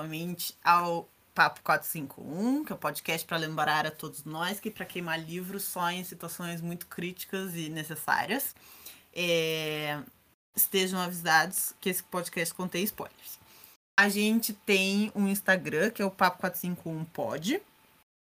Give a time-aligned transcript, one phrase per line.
[0.00, 4.84] novamente ao Papo 451, que é o podcast para lembrar a todos nós que para
[4.84, 8.54] queimar livros só em situações muito críticas e necessárias.
[9.12, 10.00] É...
[10.54, 13.38] Estejam avisados que esse podcast contém spoilers.
[13.98, 17.62] A gente tem um Instagram, que é o Papo 451 Pod,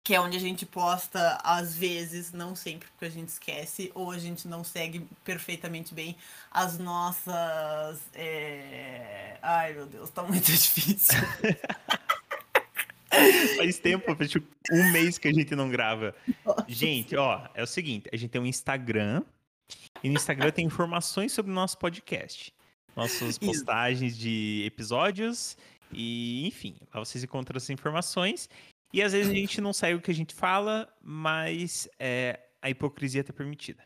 [0.06, 4.12] que é onde a gente posta às vezes, não sempre porque a gente esquece, ou
[4.12, 6.16] a gente não segue perfeitamente bem
[6.52, 8.02] as nossas.
[8.14, 9.40] É...
[9.42, 11.20] Ai meu Deus, tá muito difícil.
[13.58, 16.14] Faz tempo, faz tipo um mês que a gente não grava.
[16.46, 16.66] Nossa.
[16.68, 19.24] Gente, ó, é o seguinte: a gente tem um Instagram,
[20.04, 22.54] e no Instagram tem informações sobre o nosso podcast.
[22.96, 25.58] Nossas postagens de episódios
[25.92, 28.48] e, enfim, lá vocês encontram essas informações.
[28.96, 32.70] E às vezes a gente não segue o que a gente fala, mas é, a
[32.70, 33.84] hipocrisia está permitida.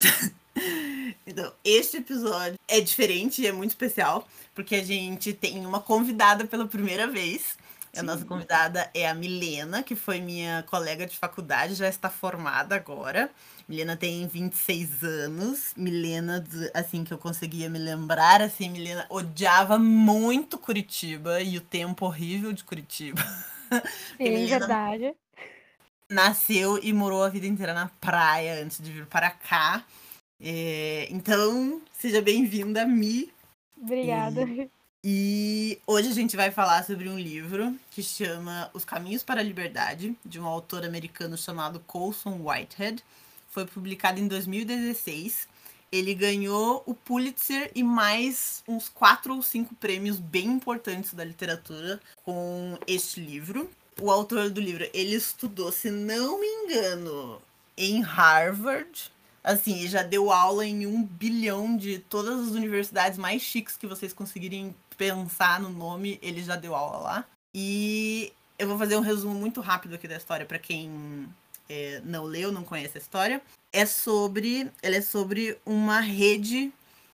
[1.24, 6.44] então, este episódio é diferente e é muito especial, porque a gente tem uma convidada
[6.44, 7.56] pela primeira vez.
[7.92, 8.00] Sim.
[8.00, 12.74] A nossa convidada é a Milena, que foi minha colega de faculdade, já está formada
[12.74, 13.30] agora.
[13.68, 15.72] Milena tem 26 anos.
[15.76, 22.06] Milena, assim, que eu conseguia me lembrar, assim, Milena odiava muito Curitiba e o tempo
[22.06, 23.22] horrível de Curitiba.
[24.16, 25.14] Sim, verdade.
[26.08, 29.84] Nasceu e morou a vida inteira na praia antes de vir para cá.
[30.40, 33.32] É, então, seja bem-vinda, Mi.
[33.80, 34.42] Obrigada.
[34.42, 34.70] E,
[35.04, 39.44] e, hoje a gente vai falar sobre um livro que chama Os Caminhos para a
[39.44, 43.02] Liberdade, de um autor americano chamado Colson Whitehead.
[43.48, 45.48] Foi publicado em 2016.
[45.92, 52.00] Ele ganhou o Pulitzer e mais uns quatro ou cinco prêmios bem importantes da literatura
[52.24, 53.70] com este livro.
[54.00, 57.42] O autor do livro, ele estudou, se não me engano,
[57.76, 59.12] em Harvard.
[59.44, 64.14] Assim, já deu aula em um bilhão de todas as universidades mais chiques que vocês
[64.14, 67.24] conseguirem pensar no nome, ele já deu aula lá.
[67.54, 71.28] E eu vou fazer um resumo muito rápido aqui da história para quem
[71.68, 74.70] é, não leu, não conhece a história é sobre.
[74.82, 76.72] Ela é sobre uma rede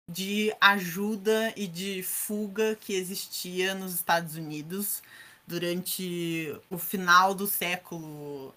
[0.08, 5.02] de ajuda e de fuga que existia nos Estados Unidos
[5.46, 8.54] durante o final do século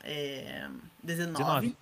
[1.06, 1.76] XIX.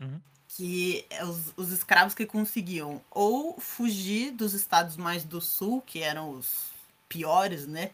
[0.00, 0.20] É, uhum.
[0.48, 6.02] Que é os, os escravos que conseguiam ou fugir dos estados mais do sul, que
[6.02, 6.70] eram os
[7.08, 7.90] piores, né?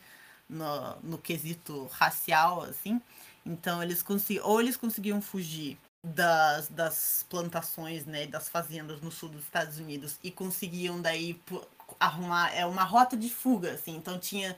[0.48, 3.00] No, no quesito racial, assim.
[3.44, 4.46] Então eles conseguiam.
[4.46, 5.76] Ou eles conseguiam fugir
[6.14, 11.40] das, das plantações, né, das fazendas no sul dos Estados Unidos e conseguiam daí
[11.98, 13.96] arrumar é uma rota de fuga, assim.
[13.96, 14.56] Então tinha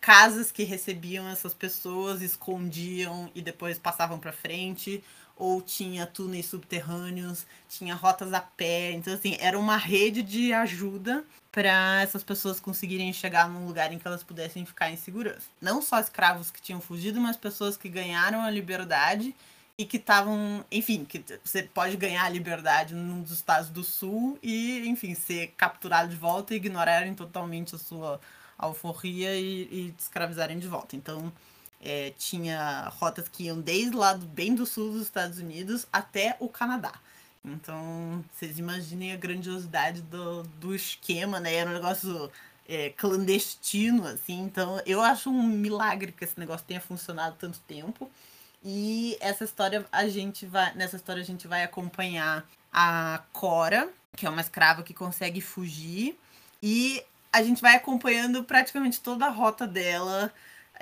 [0.00, 5.02] casas que recebiam essas pessoas, escondiam e depois passavam para frente,
[5.34, 8.92] ou tinha túneis subterrâneos, tinha rotas a pé.
[8.92, 13.98] Então assim, era uma rede de ajuda para essas pessoas conseguirem chegar num lugar em
[13.98, 15.48] que elas pudessem ficar em segurança.
[15.58, 19.34] Não só escravos que tinham fugido, mas pessoas que ganharam a liberdade
[19.78, 24.38] e que estavam, enfim, que você pode ganhar a liberdade num dos estados do sul
[24.42, 28.20] e, enfim, ser capturado de volta e ignorarem totalmente a sua
[28.58, 30.94] alforria e, e te escravizarem de volta.
[30.94, 31.32] Então,
[31.80, 36.48] é, tinha rotas que iam desde lá bem do sul dos Estados Unidos até o
[36.48, 36.92] Canadá.
[37.44, 41.54] Então, vocês imaginem a grandiosidade do, do esquema, né?
[41.54, 42.30] Era um negócio
[42.68, 44.40] é, clandestino, assim.
[44.40, 48.08] Então, eu acho um milagre que esse negócio tenha funcionado tanto tempo.
[48.64, 54.26] E essa história a gente vai, nessa história a gente vai acompanhar a Cora, que
[54.26, 56.16] é uma escrava que consegue fugir,
[56.62, 60.32] e a gente vai acompanhando praticamente toda a rota dela.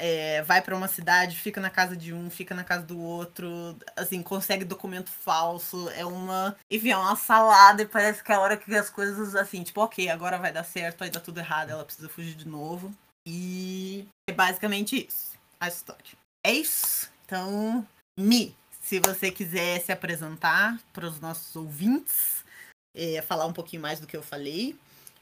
[0.02, 3.76] É, vai para uma cidade, fica na casa de um, fica na casa do outro,
[3.94, 6.56] assim, consegue documento falso, é uma.
[6.70, 9.78] Enfim, é uma salada e parece que é a hora que as coisas, assim, tipo,
[9.82, 12.90] ok, agora vai dar certo, aí dá tudo errado, ela precisa fugir de novo.
[13.26, 16.16] E é basicamente isso, a história.
[16.46, 17.10] É isso.
[17.31, 17.87] Então,
[18.19, 22.44] Mi, se você quiser se apresentar para os nossos ouvintes,
[22.93, 24.75] é, falar um pouquinho mais do que eu falei,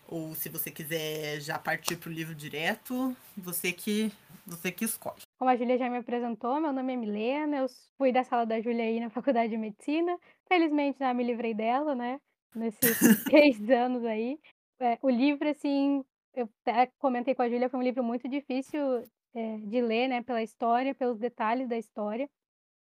[0.09, 4.11] ou se você quiser já partir para o livro direto, você que
[4.47, 5.21] você que escolhe.
[5.39, 7.67] Como a Júlia já me apresentou, meu nome é Milena, eu
[7.99, 10.19] fui da sala da Júlia aí na faculdade de medicina.
[10.49, 12.19] Felizmente já me livrei dela, né?
[12.55, 12.81] Nesses
[13.25, 14.41] três anos aí.
[14.81, 16.03] É, o livro, assim,
[16.35, 19.05] eu até comentei com a Júlia, foi um livro muito difícil
[19.39, 22.29] é, de ler, né, pela história, pelos detalhes da história.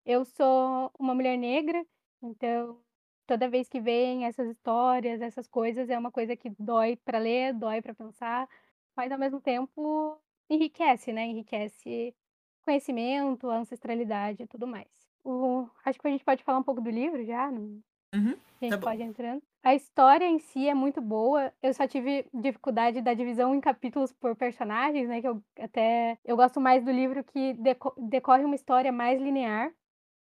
[0.06, 1.86] Eu sou uma mulher negra,
[2.22, 2.82] então
[3.28, 7.54] toda vez que vem essas histórias, essas coisas, é uma coisa que dói para ler,
[7.54, 8.48] dói para pensar,
[8.96, 10.18] mas ao mesmo tempo
[10.50, 11.26] enriquece, né?
[11.26, 12.16] Enriquece
[12.64, 14.88] conhecimento, ancestralidade e tudo mais.
[15.24, 17.52] O, acho que a gente pode falar um pouco do livro já.
[17.52, 17.82] Não?
[18.14, 18.84] Uhum, A gente tá bom.
[18.84, 19.42] pode ir entrando.
[19.64, 21.52] A história em si é muito boa.
[21.62, 25.22] Eu só tive dificuldade da divisão em capítulos por personagens, né?
[25.22, 29.74] Que eu até eu gosto mais do livro que deco- decorre uma história mais linear,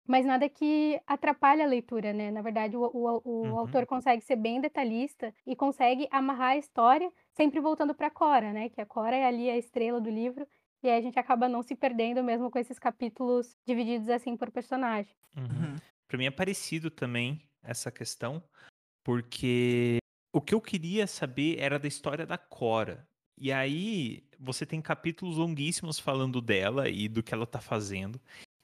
[0.08, 2.32] mas nada que atrapalhe a leitura, né?
[2.32, 3.60] Na verdade, o, o, o Uhum.
[3.60, 8.70] autor consegue ser bem detalhista e consegue amarrar a história, sempre voltando para Cora, né?
[8.70, 10.48] Que a Cora é ali a estrela do livro.
[10.84, 14.52] E aí a gente acaba não se perdendo mesmo com esses capítulos divididos assim por
[14.52, 15.16] personagem.
[15.36, 15.74] Uhum.
[15.74, 15.76] Uhum.
[16.08, 18.44] Pra mim é parecido também essa questão,
[19.04, 19.98] porque
[20.34, 23.08] o que eu queria saber era da história da Cora.
[23.40, 28.20] E aí você tem capítulos longuíssimos falando dela e do que ela tá fazendo.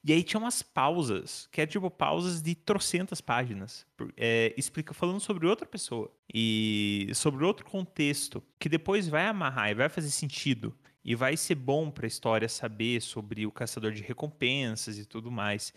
[0.06, 3.88] E aí tinha umas pausas, que é tipo pausas de trocentas páginas,
[4.18, 9.76] é, explica falando sobre outra pessoa e sobre outro contexto, que depois vai amarrar e
[9.76, 10.78] vai fazer sentido.
[11.06, 15.74] E vai ser bom pra história saber sobre o caçador de recompensas e tudo mais.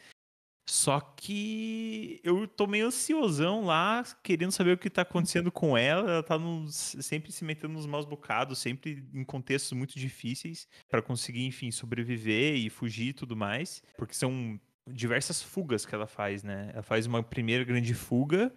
[0.68, 6.10] Só que eu tô meio ansiosão lá, querendo saber o que tá acontecendo com ela.
[6.10, 6.36] Ela tá
[6.68, 12.56] sempre se metendo nos maus bocados, sempre em contextos muito difíceis pra conseguir, enfim, sobreviver
[12.56, 13.80] e fugir e tudo mais.
[13.96, 14.60] Porque são
[14.90, 16.70] diversas fugas que ela faz, né?
[16.72, 18.52] Ela faz uma primeira grande fuga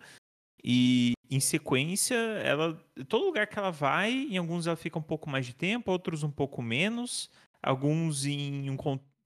[0.64, 2.76] e em sequência, ela
[3.08, 6.24] todo lugar que ela vai, em alguns ela fica um pouco mais de tempo, outros
[6.24, 7.30] um pouco menos,
[7.62, 8.78] alguns em, um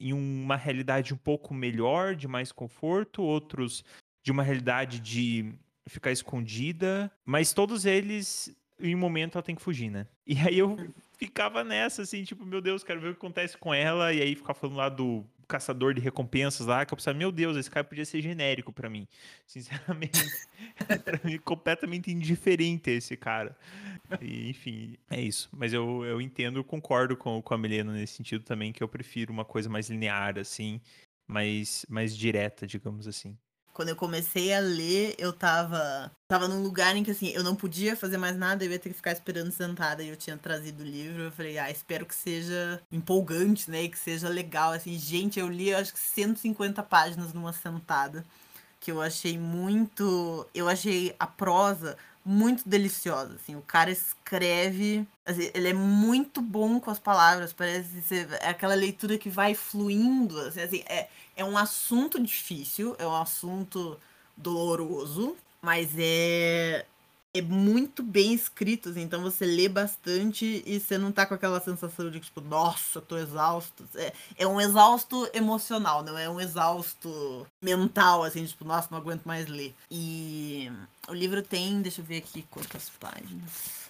[0.10, 3.84] em uma realidade um pouco melhor, de mais conforto, outros
[4.24, 5.54] de uma realidade de
[5.88, 10.08] ficar escondida, mas todos eles em um momento ela tem que fugir, né?
[10.26, 10.78] E aí eu
[11.18, 14.36] ficava nessa assim, tipo, meu Deus, quero ver o que acontece com ela e aí
[14.36, 17.84] ficar falando lá do caçador de recompensas lá, que eu pensava, meu Deus, esse cara
[17.84, 19.08] podia ser genérico pra mim.
[19.46, 20.20] Sinceramente,
[21.06, 23.56] pra mim completamente indiferente esse cara.
[24.20, 25.48] E, enfim, é isso.
[25.52, 29.32] Mas eu, eu entendo, concordo com, com a Milena nesse sentido também, que eu prefiro
[29.32, 30.82] uma coisa mais linear, assim,
[31.28, 33.38] mais, mais direta, digamos assim.
[33.74, 37.56] Quando eu comecei a ler, eu tava, tava num lugar em que assim, eu não
[37.56, 40.84] podia fazer mais nada, eu ia ter que ficar esperando sentada e eu tinha trazido
[40.84, 41.24] o livro.
[41.24, 43.84] Eu falei, ah, espero que seja empolgante, né?
[43.84, 44.74] E que seja legal.
[44.74, 48.24] Assim, gente, eu li acho que 150 páginas numa sentada.
[48.80, 50.48] Que eu achei muito.
[50.54, 53.36] Eu achei a prosa muito deliciosa.
[53.36, 55.06] Assim, o cara escreve.
[55.26, 57.54] assim, ele é muito bom com as palavras.
[57.54, 60.40] Parece ser é aquela leitura que vai fluindo.
[60.40, 64.00] Assim, assim, é, é um assunto difícil, é um assunto
[64.38, 66.86] doloroso, mas é
[67.36, 71.60] é muito bem escrito, assim, então você lê bastante e você não tá com aquela
[71.60, 73.84] sensação de tipo, nossa, tô exausto.
[73.96, 79.24] É, é um exausto emocional, não é um exausto mental, assim, tipo, nossa, não aguento
[79.26, 79.74] mais ler.
[79.90, 80.72] E
[81.08, 83.84] o livro tem, deixa eu ver aqui quantas páginas.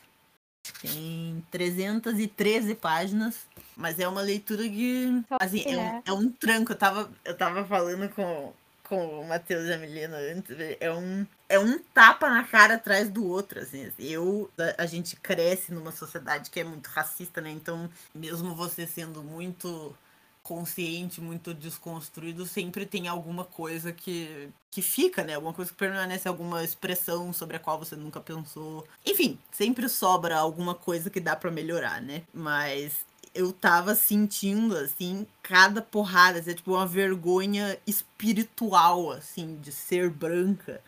[0.81, 6.71] Tem 313 páginas, mas é uma leitura que, assim, é um, é um tranco.
[6.71, 8.53] Eu tava, eu tava falando com,
[8.87, 13.09] com o Matheus e a Milena antes, é um, é um tapa na cara atrás
[13.09, 13.91] do outro, assim.
[13.99, 17.51] Eu, a, a gente cresce numa sociedade que é muito racista, né?
[17.51, 19.95] Então, mesmo você sendo muito
[20.41, 25.35] consciente, muito desconstruído, sempre tem alguma coisa que, que fica, né?
[25.35, 28.85] Alguma coisa que permanece, alguma expressão sobre a qual você nunca pensou.
[29.05, 32.23] Enfim, sempre sobra alguma coisa que dá para melhorar, né?
[32.33, 39.71] Mas eu tava sentindo, assim, cada porrada, assim, é tipo uma vergonha espiritual, assim, de
[39.71, 40.81] ser branca.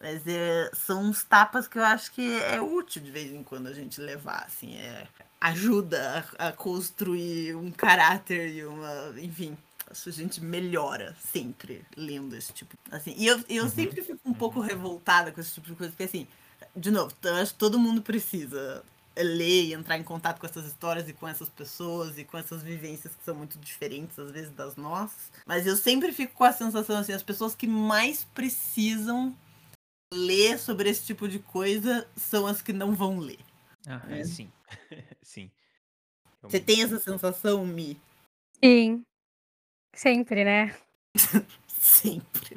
[0.00, 3.66] Mas é, são uns tapas que eu acho que é útil de vez em quando
[3.66, 5.06] a gente levar, assim, é,
[5.40, 9.56] ajuda a, a construir um caráter e uma, enfim,
[9.90, 13.14] acho que a gente melhora sempre lendo esse tipo, assim.
[13.16, 13.70] E eu, eu Uhum.
[13.70, 16.26] sempre fico um pouco revoltada com esse tipo de coisa, porque assim,
[16.74, 18.82] de novo, eu acho que todo mundo precisa
[19.16, 22.62] ler e entrar em contato com essas histórias e com essas pessoas e com essas
[22.62, 25.30] vivências que são muito diferentes às vezes das nossas.
[25.44, 29.36] Mas eu sempre fico com a sensação assim, as pessoas que mais precisam
[30.14, 33.38] ler sobre esse tipo de coisa são as que não vão ler.
[33.86, 34.20] Ah, É.
[34.20, 34.50] é sim.
[35.22, 35.50] sim.
[36.42, 38.00] Você tem essa sensação, Mi?
[38.62, 39.02] Sim.
[39.94, 40.76] Sempre, né?
[41.68, 42.56] Sempre.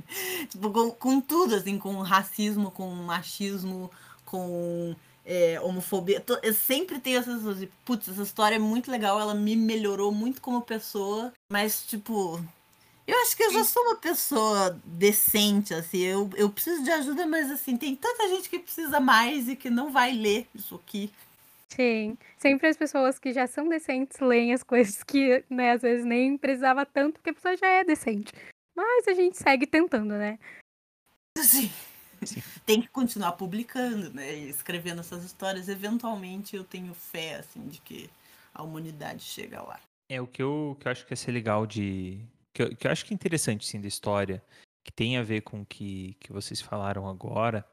[0.49, 3.91] Tipo, com, com tudo, assim, com racismo, com machismo,
[4.25, 4.95] com
[5.25, 6.19] é, homofobia.
[6.21, 9.55] Tô- Eu sempre tenho essa sensação de, putz, essa história é muito legal, ela me
[9.55, 12.43] melhorou muito como pessoa, mas, tipo.
[13.05, 15.99] Eu acho que eu já sou uma pessoa decente, assim.
[15.99, 19.69] Eu, eu preciso de ajuda, mas, assim, tem tanta gente que precisa mais e que
[19.69, 21.11] não vai ler isso aqui.
[21.69, 22.17] Sim.
[22.37, 26.37] Sempre as pessoas que já são decentes leem as coisas que, né, às vezes nem
[26.37, 28.31] precisava tanto, porque a pessoa já é decente.
[28.75, 30.39] Mas a gente segue tentando, né?
[31.37, 31.71] Assim,
[32.23, 32.41] Sim.
[32.65, 34.35] tem que continuar publicando, né?
[34.35, 35.67] E escrevendo essas histórias.
[35.67, 38.09] Eventualmente eu tenho fé, assim, de que
[38.53, 39.79] a humanidade chega lá.
[40.09, 42.19] É o que eu, que eu acho que ia ser legal de.
[42.53, 44.43] Que eu, que eu acho que é interessante, sim, da história.
[44.83, 47.65] que tem a ver com o que, que vocês falaram agora,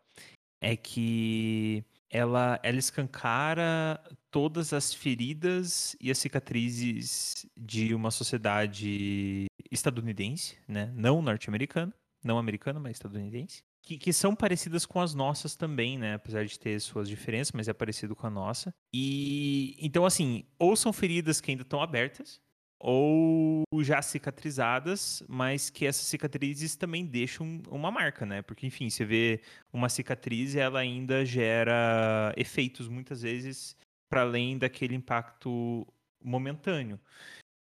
[0.61, 10.57] é que ela, ela escancara todas as feridas e as cicatrizes de uma sociedade estadunidense,
[10.67, 10.93] né?
[10.95, 13.63] Não norte-americana, não americana, mas estadunidense.
[13.83, 16.15] Que, que, são parecidas com as nossas também, né?
[16.15, 18.75] Apesar de ter suas diferenças, mas é parecido com a nossa.
[18.95, 22.41] E então, assim, ou são feridas que ainda estão abertas,
[22.81, 28.41] ou já cicatrizadas, mas que essas cicatrizes também deixam uma marca, né?
[28.41, 33.77] Porque, enfim, você vê uma cicatriz, ela ainda gera efeitos muitas vezes
[34.09, 35.87] para além daquele impacto
[36.25, 36.99] momentâneo.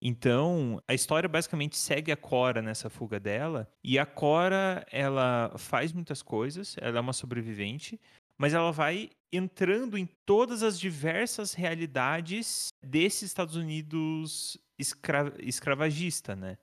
[0.01, 5.93] Então, a história basicamente segue a Cora nessa fuga dela, e a Cora, ela faz
[5.93, 7.97] muitas coisas, ela é uma sobrevivente,
[8.37, 16.57] mas ela vai entrando em todas as diversas realidades desse Estados Unidos escra escravagista, né?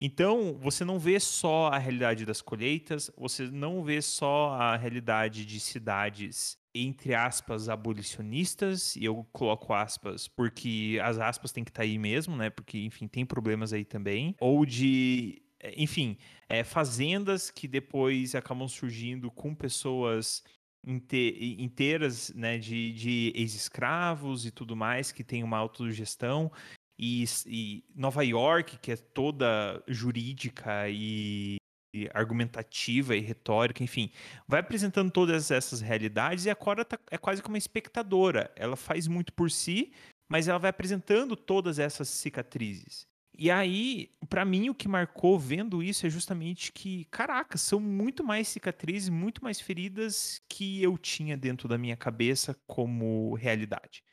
[0.00, 5.46] Então, você não vê só a realidade das colheitas, você não vê só a realidade
[5.46, 11.82] de cidades, entre aspas, abolicionistas, e eu coloco aspas porque as aspas têm que estar
[11.82, 12.50] tá aí mesmo, né?
[12.50, 14.34] Porque, enfim, tem problemas aí também.
[14.40, 15.40] Ou de
[15.76, 20.44] enfim, é, fazendas que depois acabam surgindo com pessoas
[20.86, 26.50] inteiras né, de, de ex-escravos e tudo mais, que tem uma autogestão.
[26.98, 31.56] E, e, Nova York, que é toda jurídica e,
[31.94, 34.10] e, argumentativa e retórica, enfim,
[34.46, 38.52] vai apresentando todas essas realidades e a Cora tá, é quase como uma espectadora.
[38.54, 39.92] Ela faz muito por si,
[40.28, 43.06] mas ela vai apresentando todas essas cicatrizes.
[43.36, 48.22] E aí, para mim, o que marcou vendo isso é justamente que, caraca, são muito
[48.22, 54.04] mais cicatrizes, muito mais feridas que eu tinha dentro da minha cabeça como realidade.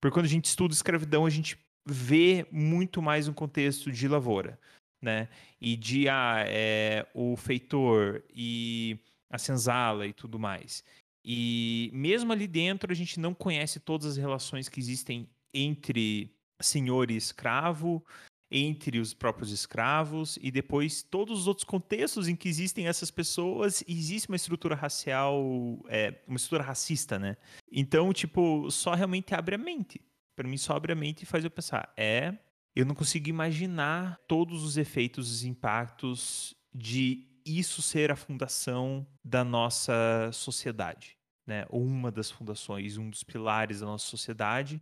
[0.00, 4.58] Porque quando a gente estuda escravidão, a gente vê muito mais um contexto de lavoura,
[5.02, 5.28] né?
[5.60, 8.98] E de ah, é, o feitor e
[9.30, 10.82] a senzala e tudo mais.
[11.22, 17.10] E mesmo ali dentro, a gente não conhece todas as relações que existem entre senhor
[17.10, 18.04] e escravo,
[18.56, 23.82] entre os próprios escravos e depois todos os outros contextos em que existem essas pessoas
[23.88, 25.42] e existe uma estrutura racial,
[25.88, 27.36] é, uma estrutura racista, né?
[27.70, 30.00] Então, tipo, só realmente abre a mente.
[30.36, 31.92] Para mim, só abre a mente e faz eu pensar.
[31.96, 32.32] É,
[32.76, 39.42] eu não consigo imaginar todos os efeitos, os impactos de isso ser a fundação da
[39.42, 41.66] nossa sociedade, né?
[41.70, 44.80] Ou uma das fundações, um dos pilares da nossa sociedade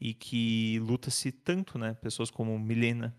[0.00, 1.94] e que luta-se tanto, né?
[1.94, 3.16] Pessoas como Milena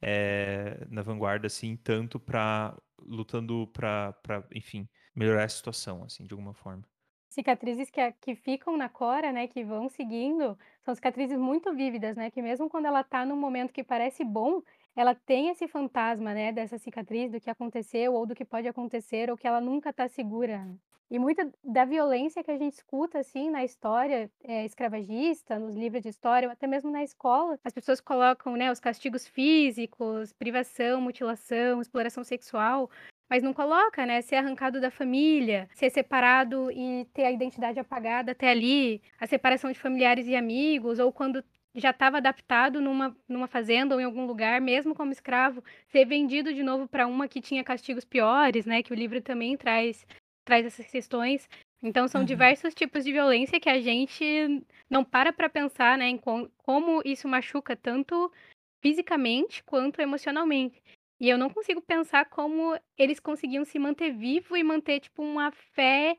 [0.00, 4.14] é, na vanguarda, assim, tanto para lutando para,
[4.54, 6.84] enfim, melhorar a situação, assim, de alguma forma.
[7.28, 12.30] Cicatrizes que, que ficam na Cora, né, que vão seguindo, são cicatrizes muito vívidas, né,
[12.30, 14.62] que mesmo quando ela está num momento que parece bom,
[14.94, 19.30] ela tem esse fantasma, né, dessa cicatriz, do que aconteceu ou do que pode acontecer,
[19.30, 20.66] ou que ela nunca está segura.
[21.08, 26.02] E muita da violência que a gente escuta, assim, na história é, escravagista, nos livros
[26.02, 31.80] de história, até mesmo na escola, as pessoas colocam, né, os castigos físicos, privação, mutilação,
[31.80, 32.90] exploração sexual,
[33.30, 38.32] mas não coloca, né, ser arrancado da família, ser separado e ter a identidade apagada
[38.32, 43.46] até ali, a separação de familiares e amigos, ou quando já estava adaptado numa, numa
[43.46, 47.40] fazenda ou em algum lugar, mesmo como escravo, ser vendido de novo para uma que
[47.40, 48.82] tinha castigos piores, né?
[48.82, 50.06] Que o livro também traz
[50.46, 51.46] traz essas questões.
[51.82, 52.26] Então, são uhum.
[52.26, 57.02] diversos tipos de violência que a gente não para para pensar, né, em com, como
[57.04, 58.32] isso machuca tanto
[58.80, 60.82] fisicamente quanto emocionalmente.
[61.20, 65.50] E eu não consigo pensar como eles conseguiam se manter vivo e manter, tipo, uma
[65.50, 66.16] fé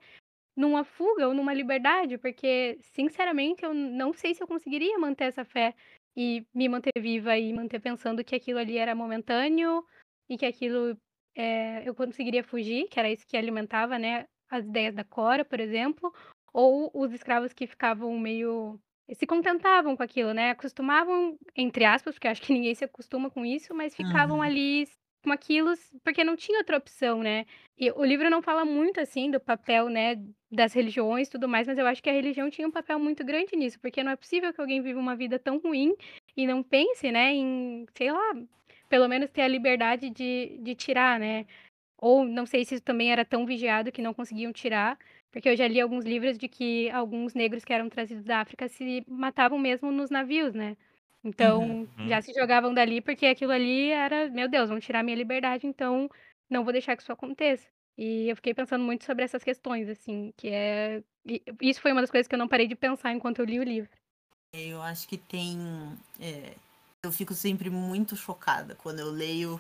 [0.56, 5.46] numa fuga ou numa liberdade, porque, sinceramente, eu não sei se eu conseguiria manter essa
[5.46, 5.76] fé
[6.16, 9.86] e me manter viva e manter pensando que aquilo ali era momentâneo
[10.28, 10.98] e que aquilo
[11.38, 15.60] é, eu conseguiria fugir, que era isso que alimentava, né, as ideias da Cora, por
[15.60, 16.12] exemplo,
[16.52, 18.80] ou os escravos que ficavam meio
[19.14, 20.50] se contentavam com aquilo, né?
[20.50, 24.42] Acostumavam, entre aspas, porque acho que ninguém se acostuma com isso, mas ficavam uhum.
[24.42, 24.86] ali
[25.24, 27.46] com aquilo porque não tinha outra opção, né?
[27.78, 30.16] E o livro não fala muito assim do papel, né,
[30.52, 33.56] das religiões tudo mais, mas eu acho que a religião tinha um papel muito grande
[33.56, 35.96] nisso, porque não é possível que alguém viva uma vida tão ruim
[36.36, 38.34] e não pense, né, em, sei lá,
[38.90, 41.46] pelo menos ter a liberdade de, de tirar, né?
[41.98, 44.98] Ou não sei se isso também era tão vigiado que não conseguiam tirar,
[45.32, 48.68] porque eu já li alguns livros de que alguns negros que eram trazidos da África
[48.68, 50.78] se matavam mesmo nos navios, né?
[51.24, 52.08] Então, uhum.
[52.08, 56.10] já se jogavam dali porque aquilo ali era, meu Deus, vão tirar minha liberdade, então
[56.50, 57.68] não vou deixar que isso aconteça.
[57.98, 61.02] E eu fiquei pensando muito sobre essas questões, assim, que é.
[61.60, 63.64] Isso foi uma das coisas que eu não parei de pensar enquanto eu li o
[63.64, 63.90] livro.
[64.54, 65.58] Eu acho que tem.
[66.20, 66.54] É,
[67.08, 69.60] eu fico sempre muito chocada quando eu leio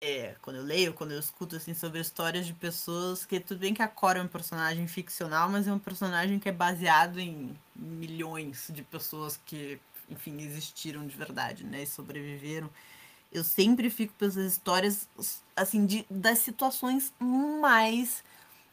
[0.00, 3.72] é, quando eu leio, quando eu escuto assim sobre histórias de pessoas que tudo bem
[3.72, 7.56] que a Cora é um personagem ficcional, mas é um personagem que é baseado em
[7.74, 9.78] milhões de pessoas que,
[10.10, 12.68] enfim, existiram de verdade, né, e sobreviveram.
[13.32, 15.08] Eu sempre fico pensando histórias
[15.56, 18.22] assim de das situações mais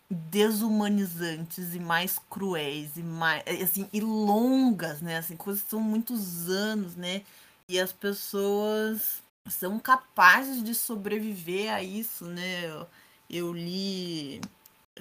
[0.09, 5.17] desumanizantes e mais cruéis e mais assim e longas, né?
[5.17, 7.23] Assim, coisas que são muitos anos, né?
[7.67, 12.65] E as pessoas são capazes de sobreviver a isso, né?
[12.65, 12.87] Eu,
[13.29, 14.41] eu li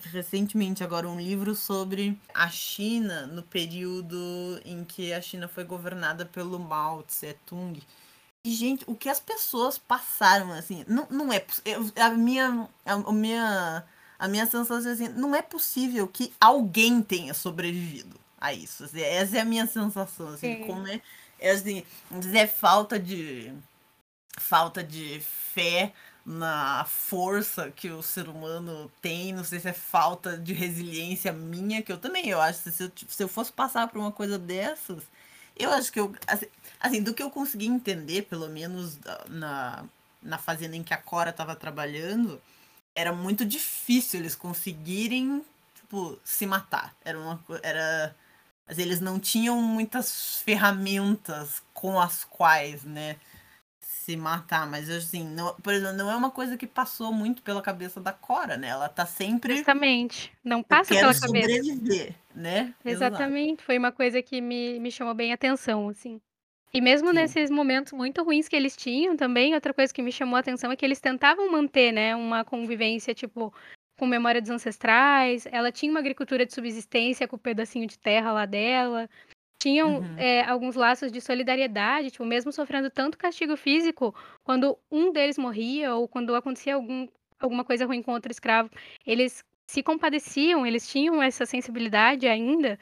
[0.01, 4.17] recentemente agora um livro sobre a China no período
[4.65, 7.81] em que a China foi governada pelo Mao Tse Tung.
[8.45, 11.45] E, gente, o que as pessoas passaram, assim, não, não é.
[11.97, 13.85] A minha, a, minha,
[14.19, 18.85] a minha sensação é assim, não é possível que alguém tenha sobrevivido a isso.
[18.85, 20.67] Assim, essa é a minha sensação, assim, Sim.
[20.67, 21.01] como é.
[21.43, 21.85] É assim,
[22.35, 23.53] é falta de
[24.39, 25.93] falta de fé
[26.25, 31.83] na força que o ser humano tem, não sei se é falta de resiliência minha,
[31.83, 35.03] que eu também, eu acho, se eu, se eu fosse passar por uma coisa dessas,
[35.57, 36.47] eu acho que eu, assim,
[36.81, 39.85] assim do que eu consegui entender, pelo menos na,
[40.23, 42.41] na fazenda em que a Cora estava trabalhando,
[42.95, 45.45] era muito difícil eles conseguirem,
[45.75, 46.95] tipo, se matar.
[47.05, 48.15] Era uma era
[48.67, 53.17] mas eles não tinham muitas ferramentas com as quais, né,
[53.81, 57.63] se matar, mas assim, não, por exemplo, não é uma coisa que passou muito pela
[57.63, 58.69] cabeça da Cora, né?
[58.69, 59.55] Ela tá sempre.
[59.55, 60.33] Exatamente.
[60.43, 61.27] Não passa pela cabeça.
[61.27, 62.75] sobreviver, né?
[62.85, 63.53] Exatamente.
[63.53, 63.65] Exato.
[63.65, 66.21] Foi uma coisa que me, me chamou bem a atenção, assim.
[66.75, 67.15] E mesmo Sim.
[67.15, 70.73] nesses momentos muito ruins que eles tinham também, outra coisa que me chamou a atenção
[70.73, 73.53] é que eles tentavam manter, né, uma convivência, tipo,
[73.99, 75.47] com memória dos ancestrais.
[75.51, 79.09] Ela tinha uma agricultura de subsistência com o um pedacinho de terra lá dela
[79.63, 80.19] tinham uhum.
[80.19, 85.95] é, alguns laços de solidariedade, tipo, mesmo sofrendo tanto castigo físico, quando um deles morria
[85.95, 87.07] ou quando acontecia algum,
[87.39, 88.69] alguma coisa ruim com outro escravo,
[89.07, 92.77] eles se compadeciam, eles tinham essa sensibilidade ainda,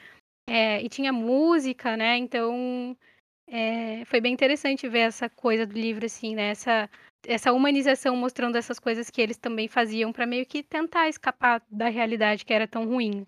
[0.49, 2.17] é, e tinha música, né?
[2.17, 2.97] Então
[3.45, 6.49] é, foi bem interessante ver essa coisa do livro, assim, né?
[6.49, 6.89] Essa,
[7.25, 11.89] essa humanização mostrando essas coisas que eles também faziam para meio que tentar escapar da
[11.89, 13.25] realidade que era tão ruim.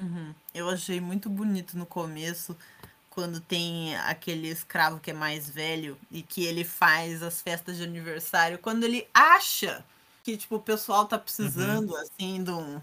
[0.00, 0.34] Uhum.
[0.54, 2.56] Eu achei muito bonito no começo,
[3.10, 7.84] quando tem aquele escravo que é mais velho e que ele faz as festas de
[7.84, 9.84] aniversário, quando ele acha
[10.22, 11.96] que tipo, o pessoal tá precisando uhum.
[11.98, 12.80] assim de, um,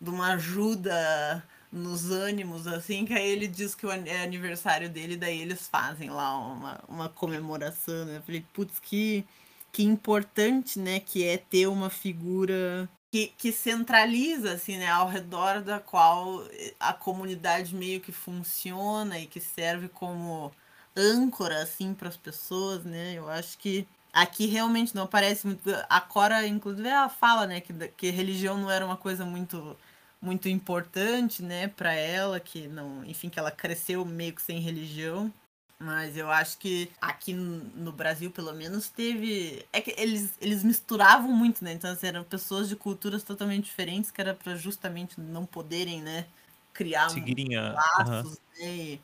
[0.00, 5.40] de uma ajuda nos ânimos, assim, que aí ele diz que é aniversário dele, daí
[5.40, 8.16] eles fazem lá uma, uma comemoração, né?
[8.16, 9.24] Eu falei, putz, que,
[9.72, 15.62] que importante, né, que é ter uma figura que, que centraliza assim, né, ao redor
[15.62, 16.44] da qual
[16.78, 20.52] a comunidade meio que funciona e que serve como
[20.96, 23.14] âncora assim para as pessoas, né?
[23.14, 25.62] Eu acho que aqui realmente não aparece muito.
[25.88, 29.76] A Cora, inclusive, ela fala, né, que, que religião não era uma coisa muito
[30.20, 35.32] muito importante, né, para ela, que não, enfim, que ela cresceu meio que sem religião.
[35.80, 39.64] Mas eu acho que aqui no Brasil, pelo menos, teve.
[39.72, 41.72] É que eles, eles misturavam muito, né?
[41.72, 46.26] Então, assim, eram pessoas de culturas totalmente diferentes, que era para justamente não poderem, né?
[46.74, 48.98] Criar Seguirem um laços, né?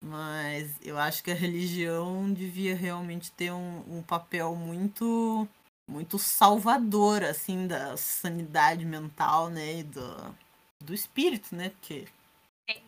[0.00, 5.48] Mas eu acho que a religião devia realmente ter um, um papel muito
[5.88, 9.80] muito salvador, assim, da sanidade mental, né?
[9.80, 10.34] E do,
[10.82, 11.70] do espírito, né?
[11.70, 12.06] Porque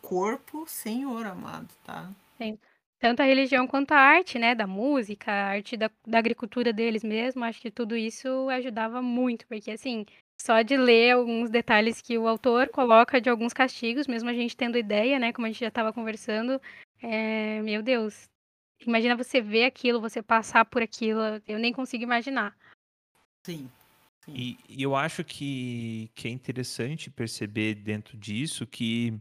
[0.03, 2.11] corpo, Senhor amado, tá?
[2.38, 2.59] Sim.
[2.98, 7.04] Tanto a religião quanto a arte, né, da música, a arte da da agricultura deles
[7.04, 10.04] mesmo, acho que tudo isso ajudava muito, porque, assim,
[10.40, 14.56] só de ler alguns detalhes que o autor coloca de alguns castigos, mesmo a gente
[14.56, 16.61] tendo ideia, né, como a gente já estava conversando,
[17.02, 18.24] eh, meu Deus,
[18.87, 22.56] imagina você ver aquilo, você passar por aquilo, eu nem consigo imaginar.
[23.46, 23.70] Sim,
[24.24, 24.32] sim.
[24.34, 29.18] E e eu acho que que é interessante perceber dentro disso que é,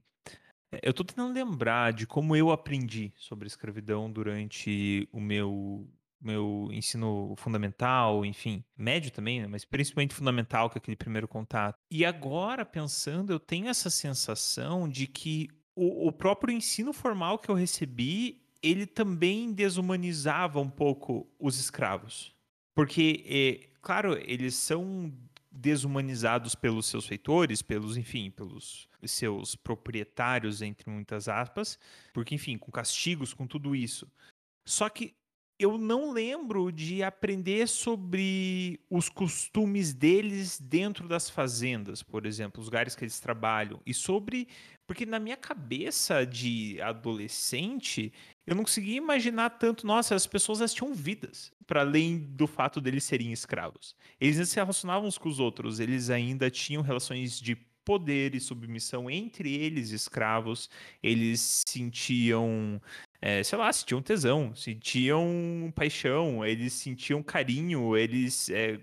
[0.82, 5.88] eu tô tentando lembrar de como eu aprendi sobre escravidão durante o meu
[6.20, 11.78] meu ensino fundamental, enfim, médio também, né, mas principalmente fundamental, que é aquele primeiro contato.
[11.92, 17.50] E agora, pensando, eu tenho essa sensação de que o, o próprio ensino formal que
[17.50, 22.36] eu recebi, ele também desumanizava um pouco os escravos.
[22.74, 25.14] Porque, é, claro, eles são
[25.58, 31.80] desumanizados pelos seus feitores, pelos, enfim, pelos seus proprietários, entre muitas aspas,
[32.14, 34.08] porque, enfim, com castigos, com tudo isso.
[34.66, 35.16] Só que
[35.60, 42.68] eu não lembro de aprender sobre os costumes deles dentro das fazendas, por exemplo, os
[42.68, 44.48] lugares que eles trabalham, e sobre.
[44.86, 48.14] Porque na minha cabeça de adolescente,
[48.46, 52.80] eu não conseguia imaginar tanto, nossa, as pessoas elas tinham vidas, para além do fato
[52.80, 53.96] deles serem escravos.
[54.22, 59.10] Eles se relacionavam uns com os outros, eles ainda tinham relações de poder e submissão
[59.10, 60.70] entre eles, escravos.
[61.02, 62.82] Eles sentiam,
[63.22, 68.50] é, sei lá, sentiam tesão, sentiam paixão, eles sentiam carinho, eles.
[68.50, 68.80] É,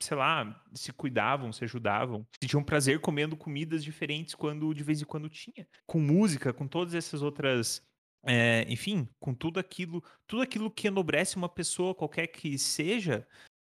[0.00, 5.04] sei lá, se cuidavam, se ajudavam, sentiam prazer comendo comidas diferentes quando de vez em
[5.04, 7.82] quando tinha, com música, com todas essas outras
[8.22, 13.26] é, enfim, com tudo aquilo, tudo aquilo que enobrece uma pessoa, qualquer que seja,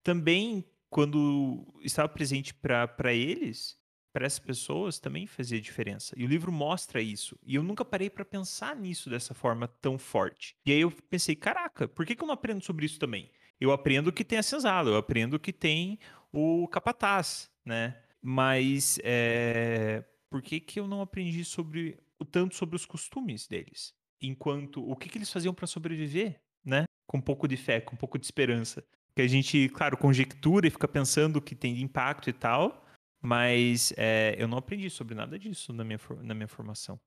[0.03, 3.77] também quando estava presente para eles,
[4.15, 6.15] para essas pessoas, também fazia diferença.
[6.17, 7.37] E o livro mostra isso.
[7.45, 10.55] E eu nunca parei para pensar nisso dessa forma tão forte.
[10.65, 13.29] E aí eu pensei, caraca, por que, que eu não aprendo sobre isso também?
[13.59, 15.99] Eu aprendo que tem a senzala, eu aprendo que tem
[16.31, 18.01] o capataz, né?
[18.21, 23.93] Mas é, por que, que eu não aprendi sobre o tanto sobre os costumes deles?
[24.21, 26.85] enquanto o que, que eles faziam para sobreviver, né?
[27.07, 28.83] Com um pouco de fé, com um pouco de esperança.
[29.15, 32.84] Que a gente, claro, conjectura e fica pensando que tem impacto e tal,
[33.25, 36.99] mas é, eu não aprendi sobre nada disso na minha, na minha formação.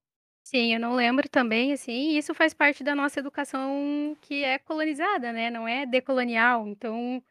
[0.44, 5.30] Sim, eu não lembro também, assim, isso faz parte da nossa educação que é colonizada,
[5.30, 5.50] né?
[5.50, 6.66] Não é decolonial.
[6.66, 7.22] Então,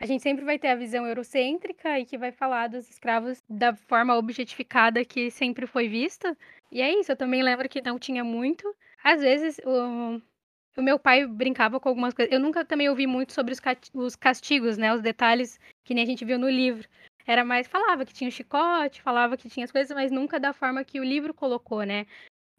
[0.00, 3.74] a gente sempre vai ter a visão eurocêntrica e que vai falar dos escravos da
[3.74, 6.36] forma objetificada que sempre foi vista.
[6.72, 8.74] E é isso, eu também lembro que não tinha muito.
[9.02, 10.20] Às vezes, o,
[10.76, 12.32] o meu pai brincava com algumas coisas.
[12.32, 13.60] Eu nunca também ouvi muito sobre os,
[13.94, 14.92] os castigos, né?
[14.92, 16.88] Os detalhes que nem a gente viu no livro.
[17.26, 20.52] Era mais, falava que tinha o chicote, falava que tinha as coisas, mas nunca da
[20.52, 22.06] forma que o livro colocou, né?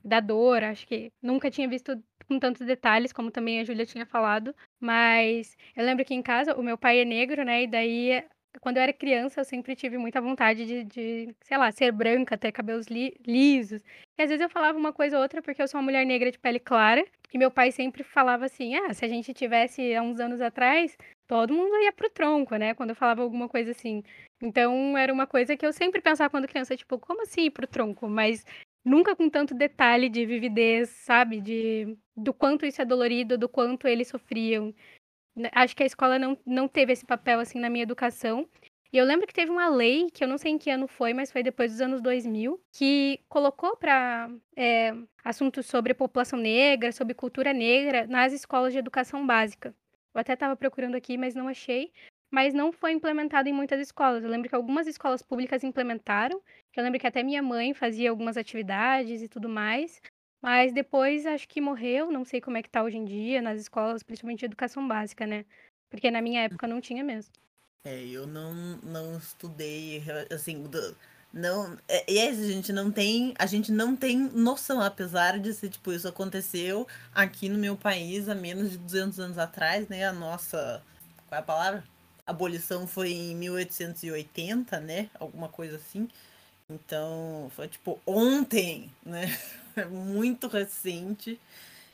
[0.04, 4.06] Da dor, acho que nunca tinha visto com tantos detalhes, como também a Júlia tinha
[4.06, 4.56] falado.
[4.80, 7.64] Mas eu lembro que em casa, o meu pai é negro, né?
[7.64, 8.24] E daí
[8.62, 12.38] quando eu era criança, eu sempre tive muita vontade de, de sei lá, ser branca,
[12.38, 13.82] ter cabelos li lisos.
[14.18, 16.32] E às vezes eu falava uma coisa ou outra porque eu sou uma mulher negra
[16.32, 17.06] de pele clara.
[17.34, 20.98] E meu pai sempre falava assim: ah, se a gente tivesse há uns anos atrás,
[21.28, 22.74] todo mundo ia pro tronco, né?
[22.74, 24.04] Quando eu falava alguma coisa assim.
[24.42, 27.68] Então era uma coisa que eu sempre pensava quando criança, tipo, como assim ir pro
[27.68, 28.08] tronco?
[28.10, 28.46] Mas
[28.84, 31.42] nunca com tanto detalhe de vividez, sabe?
[31.42, 34.74] De do quanto isso é dolorido, do quanto eles sofriam.
[35.36, 38.48] Né, acho que a escola não, não teve esse papel assim na minha educação.
[38.92, 41.14] E eu lembro que teve uma lei, que eu não sei em que ano foi,
[41.14, 47.14] mas foi depois dos anos 2000, que colocou para é, assuntos sobre população negra, sobre
[47.14, 49.76] cultura negra, nas escolas de educação básica.
[50.18, 51.94] Eu até estava procurando aqui, mas não achei.
[52.32, 54.24] Mas não foi implementado em muitas escolas.
[54.24, 56.42] Eu lembro que algumas escolas públicas implementaram.
[56.76, 60.02] Eu lembro que até minha mãe fazia algumas atividades e tudo mais.
[60.42, 63.62] Mas depois acho que morreu, não sei como é que tá hoje em dia nas
[63.62, 65.46] escolas, principalmente de educação básica, né?
[65.88, 67.32] Porque na minha época não tinha mesmo.
[67.86, 68.54] É, eu não,
[68.84, 70.02] não estudei,
[70.34, 70.64] assim,
[71.38, 75.40] não, é, e é isso, a gente não tem, a gente não tem noção, apesar
[75.40, 79.88] de ser, tipo, isso aconteceu aqui no meu país há menos de 200 anos atrás,
[79.88, 80.82] né, a nossa,
[81.28, 81.84] qual é a palavra?
[82.26, 86.10] abolição foi em 1880, né, alguma coisa assim,
[86.70, 89.38] então, foi, tipo, ontem, né,
[89.78, 91.40] é muito recente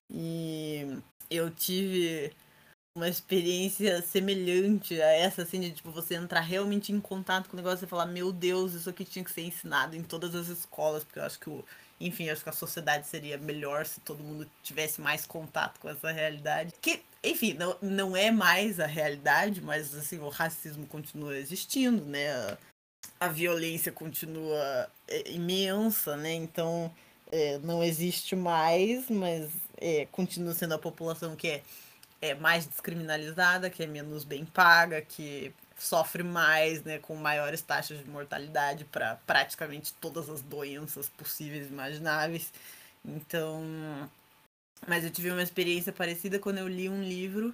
[0.10, 0.98] e
[1.30, 2.34] eu tive
[2.96, 7.58] uma experiência semelhante a essa, assim, de tipo, você entrar realmente em contato com o
[7.58, 11.04] negócio e falar, meu Deus, isso aqui tinha que ser ensinado em todas as escolas,
[11.04, 11.66] porque eu acho que o.
[12.00, 16.12] Enfim, acho que a sociedade seria melhor se todo mundo tivesse mais contato com essa
[16.12, 16.74] realidade.
[16.82, 22.58] Que, enfim, não, não é mais a realidade, mas assim, o racismo continua existindo, né?
[23.20, 26.34] A, violência continua é, imensa, né?
[26.34, 26.94] Então
[27.32, 31.64] é, não existe mais, mas é, continua sendo a população que é,
[32.24, 38.00] é mais descriminalizada, que é menos bem paga, que sofre mais, né, com maiores taxas
[38.00, 42.54] de mortalidade para praticamente todas as doenças possíveis e imagináveis.
[43.04, 43.62] Então,
[44.88, 47.54] mas eu tive uma experiência parecida quando eu li um livro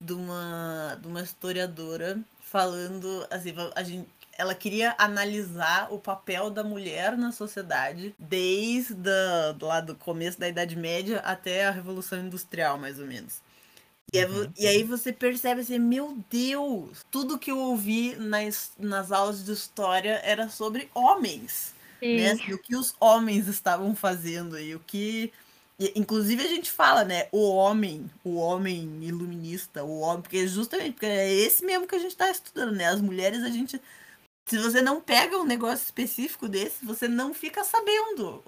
[0.00, 6.64] de uma, de uma historiadora falando assim, a gente, ela queria analisar o papel da
[6.64, 12.76] mulher na sociedade desde a, lá do começo da Idade Média até a Revolução Industrial,
[12.76, 13.40] mais ou menos.
[14.12, 14.52] E, uhum.
[14.56, 19.52] e, aí você percebe assim, meu Deus, tudo que eu ouvi nas, nas aulas de
[19.52, 21.74] história era sobre homens.
[22.00, 22.30] Né?
[22.30, 25.32] Assim, o que os homens estavam fazendo e o que.
[25.94, 27.28] Inclusive a gente fala, né?
[27.30, 31.98] O homem, o homem iluminista, o homem, porque justamente porque é esse mesmo que a
[31.98, 32.86] gente está estudando, né?
[32.86, 33.80] As mulheres a gente
[34.48, 38.42] se você não pega um negócio específico desse, você não fica sabendo.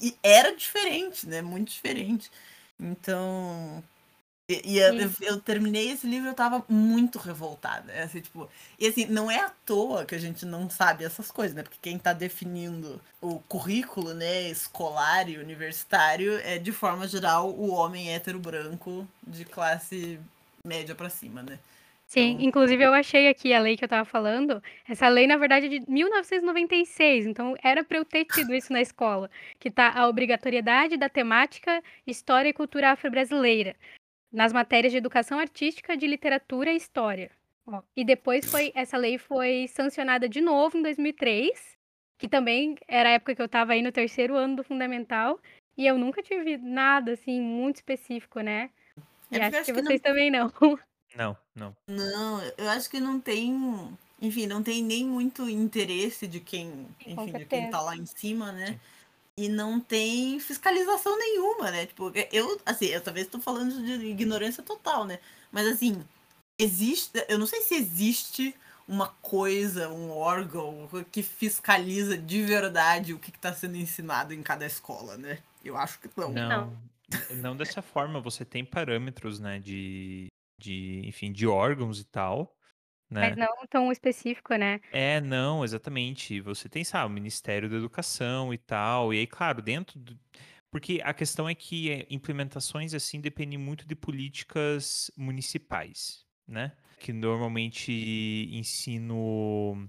[0.00, 1.42] E era diferente, né?
[1.42, 2.30] Muito diferente.
[2.80, 3.84] Então,
[4.48, 7.92] E, e eu, eu, eu, terminei esse livro eu tava muito revoltada.
[7.92, 11.30] É assim, tipo, e assim, não é à toa que a gente não sabe essas
[11.30, 11.62] coisas, né?
[11.62, 17.70] Porque quem tá definindo o currículo, né, escolar e universitário é, de forma geral, o
[17.70, 20.18] homem hétero branco de classe
[20.64, 21.58] média para cima, né?
[22.06, 22.46] Sim, então...
[22.46, 24.62] inclusive eu achei aqui a lei que eu tava falando.
[24.88, 28.80] Essa lei, na verdade, é de 1996, então era para eu ter tido isso na
[28.80, 29.30] escola,
[29.60, 33.76] que tá a obrigatoriedade da temática História e Cultura Afro-Brasileira
[34.32, 37.30] nas matérias de educação artística, de literatura e história.
[37.66, 41.76] Ó, e depois foi essa lei foi sancionada de novo em 2003,
[42.18, 45.38] que também era a época que eu estava aí no terceiro ano do fundamental,
[45.76, 48.70] e eu nunca tive nada assim muito específico, né?
[49.30, 50.10] É e acho que, que vocês não...
[50.10, 50.52] também não.
[51.16, 51.74] Não, não.
[51.88, 53.56] Não, eu acho que não tem,
[54.20, 58.52] enfim, não tem nem muito interesse de quem, enfim, de quem tá lá em cima,
[58.52, 58.66] né?
[58.66, 58.97] Sim
[59.38, 61.86] e não tem fiscalização nenhuma, né?
[61.86, 65.20] Tipo, eu, assim, eu talvez estou falando de ignorância total, né?
[65.52, 66.04] Mas assim,
[66.58, 68.52] existe, eu não sei se existe
[68.88, 74.66] uma coisa, um órgão que fiscaliza de verdade o que está sendo ensinado em cada
[74.66, 75.38] escola, né?
[75.64, 76.32] Eu acho que não.
[76.32, 76.76] Não,
[77.36, 78.20] não dessa forma.
[78.20, 80.26] Você tem parâmetros, né, de,
[80.60, 82.57] de, enfim, de órgãos e tal,
[83.10, 83.30] né?
[83.30, 84.80] Mas não tão específico, né?
[84.92, 86.40] É, não, exatamente.
[86.40, 89.12] Você tem, sabe, o Ministério da Educação e tal.
[89.12, 90.18] E aí, claro, dentro do...
[90.70, 96.72] Porque a questão é que é, implementações assim dependem muito de políticas municipais, né?
[96.98, 97.90] Que normalmente
[98.52, 99.88] ensino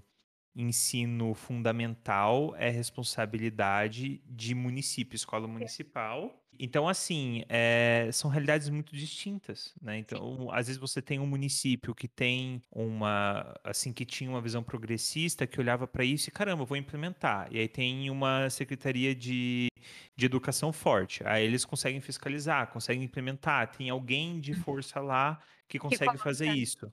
[0.54, 6.36] ensino fundamental é responsabilidade de município, escola municipal.
[6.62, 9.96] Então, assim, é, são realidades muito distintas, né?
[9.96, 14.62] Então, às vezes você tem um município que tem uma, assim, que tinha uma visão
[14.62, 17.48] progressista, que olhava para isso e, caramba, vou implementar.
[17.50, 19.68] E aí tem uma secretaria de,
[20.14, 21.22] de educação forte.
[21.24, 23.70] Aí eles conseguem fiscalizar, conseguem implementar.
[23.70, 24.60] Tem alguém de uhum.
[24.60, 26.92] força lá que consegue fazer isso.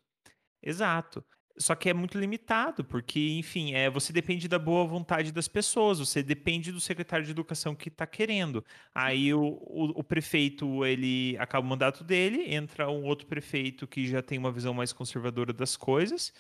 [0.64, 1.26] Exato.
[1.60, 5.98] Só que é muito limitado, porque, enfim, é, você depende da boa vontade das pessoas,
[5.98, 8.64] você depende do secretário de educação que está querendo.
[8.94, 14.06] Aí o, o, o, prefeito, ele acaba o mandato dele, entra um outro prefeito que
[14.06, 16.32] já tem uma visão mais conservadora das coisas,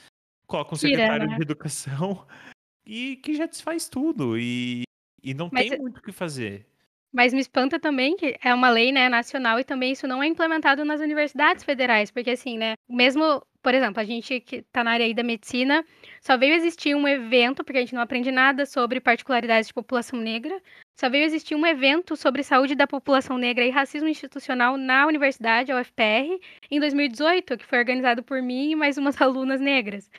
[0.45, 1.35] coloca um secretário Tira, né?
[1.35, 2.27] de educação
[2.85, 4.37] e que já desfaz tudo.
[4.37, 4.83] E,
[5.23, 6.67] e não Mas tem muito o que fazer.
[7.11, 10.27] Mas me espanta também que é uma lei, né, nacional e também isso não é
[10.27, 14.91] implementado nas universidades federais, porque assim, né, mesmo, por exemplo, a gente que está na
[14.91, 15.83] área aí da medicina,
[16.21, 20.17] só veio existir um evento, porque a gente não aprende nada sobre particularidades de população
[20.17, 20.57] negra,
[20.97, 25.69] só veio existir um evento sobre saúde da população negra e racismo institucional na universidade,
[25.69, 26.39] a UFPR,
[26.71, 30.09] em 2018, que foi organizado por mim e mais umas alunas negras.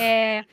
[0.00, 0.44] É,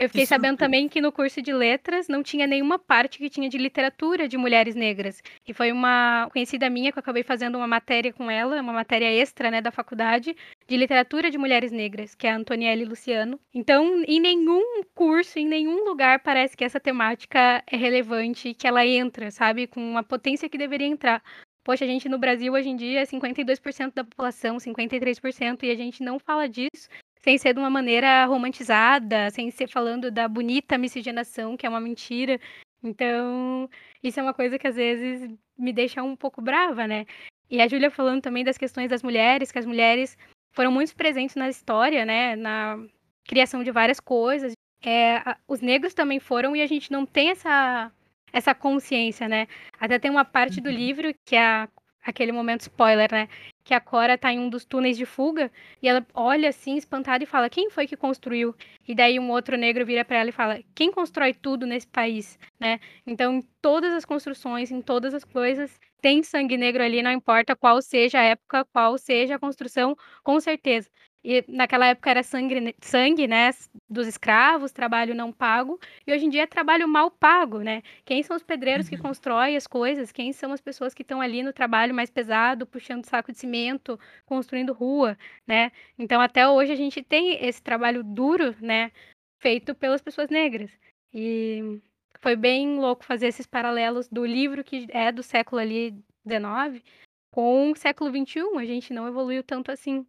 [0.00, 3.28] eu fiquei Isso sabendo também que no curso de letras não tinha nenhuma parte que
[3.28, 5.22] tinha de literatura de mulheres negras.
[5.46, 9.12] E foi uma conhecida minha que eu acabei fazendo uma matéria com ela, uma matéria
[9.12, 10.34] extra, né, da faculdade,
[10.66, 13.38] de literatura de mulheres negras, que é a Antonielle Luciano.
[13.52, 18.86] Então, em nenhum curso, em nenhum lugar parece que essa temática é relevante, que ela
[18.86, 21.22] entra, sabe, com uma potência que deveria entrar.
[21.62, 25.74] Poxa, a gente no Brasil hoje em dia é 52% da população, 53%, e a
[25.74, 26.88] gente não fala disso
[27.22, 31.80] sem ser de uma maneira romantizada, sem ser falando da bonita miscigenação, que é uma
[31.80, 32.40] mentira.
[32.82, 33.68] Então,
[34.02, 37.06] isso é uma coisa que às vezes me deixa um pouco brava, né?
[37.50, 40.16] E a Júlia falando também das questões das mulheres, que as mulheres
[40.52, 42.36] foram muito presentes na história, né?
[42.36, 42.78] Na
[43.24, 44.52] criação de várias coisas.
[44.82, 47.92] É, os negros também foram e a gente não tem essa,
[48.32, 49.46] essa consciência, né?
[49.78, 50.74] Até tem uma parte do uhum.
[50.74, 51.68] livro que é
[52.02, 53.28] aquele momento spoiler, né?
[53.64, 55.50] Que a Cora tá em um dos túneis de fuga
[55.82, 58.54] e ela olha assim, espantada, e fala: Quem foi que construiu?
[58.88, 62.38] E daí um outro negro vira para ela e fala: Quem constrói tudo nesse país,
[62.58, 62.80] né?
[63.06, 67.54] Então, em todas as construções, em todas as coisas, tem sangue negro ali, não importa
[67.54, 70.88] qual seja a época, qual seja a construção, com certeza.
[71.22, 73.50] E naquela época era sangue, sangue, né,
[73.88, 77.82] dos escravos, trabalho não pago, e hoje em dia é trabalho mal pago, né?
[78.06, 79.02] Quem são os pedreiros que uhum.
[79.02, 80.12] constroem as coisas?
[80.12, 84.00] Quem são as pessoas que estão ali no trabalho mais pesado, puxando saco de cimento,
[84.24, 85.70] construindo rua, né?
[85.98, 88.90] Então até hoje a gente tem esse trabalho duro, né,
[89.38, 90.70] feito pelas pessoas negras.
[91.12, 91.80] E
[92.20, 96.82] foi bem louco fazer esses paralelos do livro que é do século ali 19
[97.30, 98.58] com o século 21.
[98.58, 100.06] A gente não evoluiu tanto assim.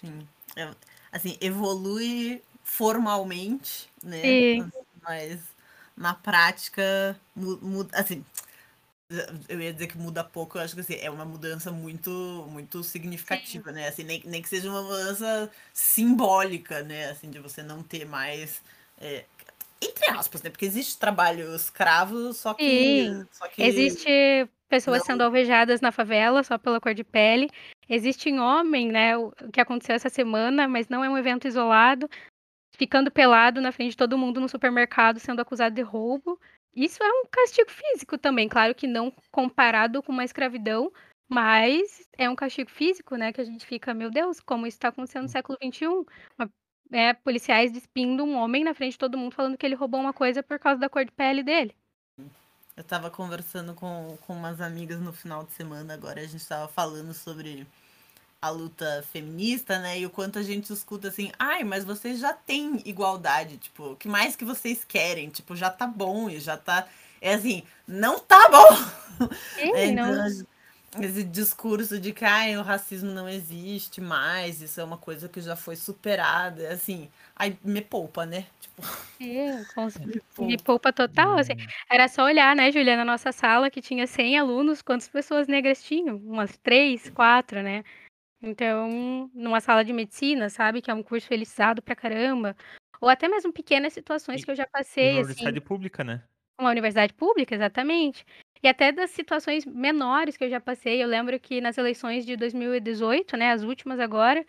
[0.00, 0.26] Sim.
[0.56, 0.70] É,
[1.12, 4.22] assim, evolui formalmente, né?
[4.22, 4.72] Sim.
[5.02, 5.40] Mas
[5.96, 8.24] na prática, muda, assim,
[9.48, 12.10] eu ia dizer que muda pouco, eu acho que assim, é uma mudança muito
[12.50, 13.74] muito significativa, Sim.
[13.76, 13.88] né?
[13.88, 17.10] Assim, nem, nem que seja uma mudança simbólica, né?
[17.10, 18.62] Assim, de você não ter mais.
[19.00, 19.24] É,
[19.80, 20.50] entre aspas, né?
[20.50, 23.08] Porque existe trabalho escravo, só que.
[23.30, 23.62] Só que...
[23.62, 25.06] Existe pessoas não.
[25.06, 27.50] sendo alvejadas na favela só pela cor de pele.
[27.88, 32.08] Existe em homem, né, o que aconteceu essa semana, mas não é um evento isolado,
[32.76, 36.40] ficando pelado na frente de todo mundo no supermercado sendo acusado de roubo.
[36.74, 40.92] Isso é um castigo físico também, claro que não comparado com uma escravidão,
[41.28, 44.88] mas é um castigo físico, né, que a gente fica, meu Deus, como isso está
[44.88, 45.86] acontecendo no século XXI?
[46.38, 46.50] Uma,
[46.92, 50.12] é, policiais despindo um homem na frente de todo mundo falando que ele roubou uma
[50.12, 51.74] coisa por causa da cor de pele dele.
[52.76, 56.66] Eu tava conversando com, com umas amigas no final de semana agora, a gente tava
[56.66, 57.66] falando sobre
[58.42, 60.00] a luta feminista, né?
[60.00, 63.96] E o quanto a gente escuta assim, ai, mas vocês já têm igualdade, tipo, o
[63.96, 65.30] que mais que vocês querem?
[65.30, 66.86] Tipo, já tá bom e já tá.
[67.20, 69.28] É assim, não tá bom!
[69.56, 70.46] É, então, não
[71.00, 75.40] esse discurso de que ah, o racismo não existe mais, isso é uma coisa que
[75.40, 78.46] já foi superada, assim, aí me poupa, né?
[78.60, 78.82] Tipo,
[79.20, 79.86] é, com...
[80.46, 81.54] me poupa total, assim.
[81.54, 81.66] Hum.
[81.90, 85.82] Era só olhar, né, Julia, na nossa sala que tinha 100 alunos, quantas pessoas negras
[85.82, 86.16] tinham?
[86.16, 87.84] Umas três, quatro, né?
[88.42, 92.54] Então, numa sala de medicina, sabe, que é um curso felicitado pra caramba,
[93.00, 96.22] ou até mesmo pequenas situações e, que eu já passei, uma universidade assim, pública, né?
[96.60, 98.24] Uma universidade pública, exatamente.
[98.62, 102.36] E até das situações menores que eu já passei, eu lembro que nas eleições de
[102.36, 104.44] 2018, né, as últimas agora,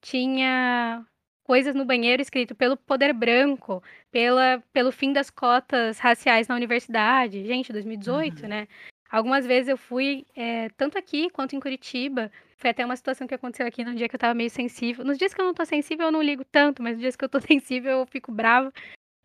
[0.00, 1.04] tinha
[1.46, 3.80] coisas no banheiro escrito pelo poder branco,
[4.10, 7.46] pela, pelo fim das cotas raciais na universidade.
[7.46, 8.48] Gente, 2018, uhum.
[8.48, 8.68] né?
[9.08, 12.32] Algumas vezes eu fui, é, tanto aqui quanto em Curitiba.
[12.56, 15.04] Foi até uma situação que aconteceu aqui no dia que eu tava meio sensível.
[15.04, 17.24] Nos dias que eu não tô sensível, eu não ligo tanto, mas nos dias que
[17.24, 18.72] eu tô sensível, eu fico brava.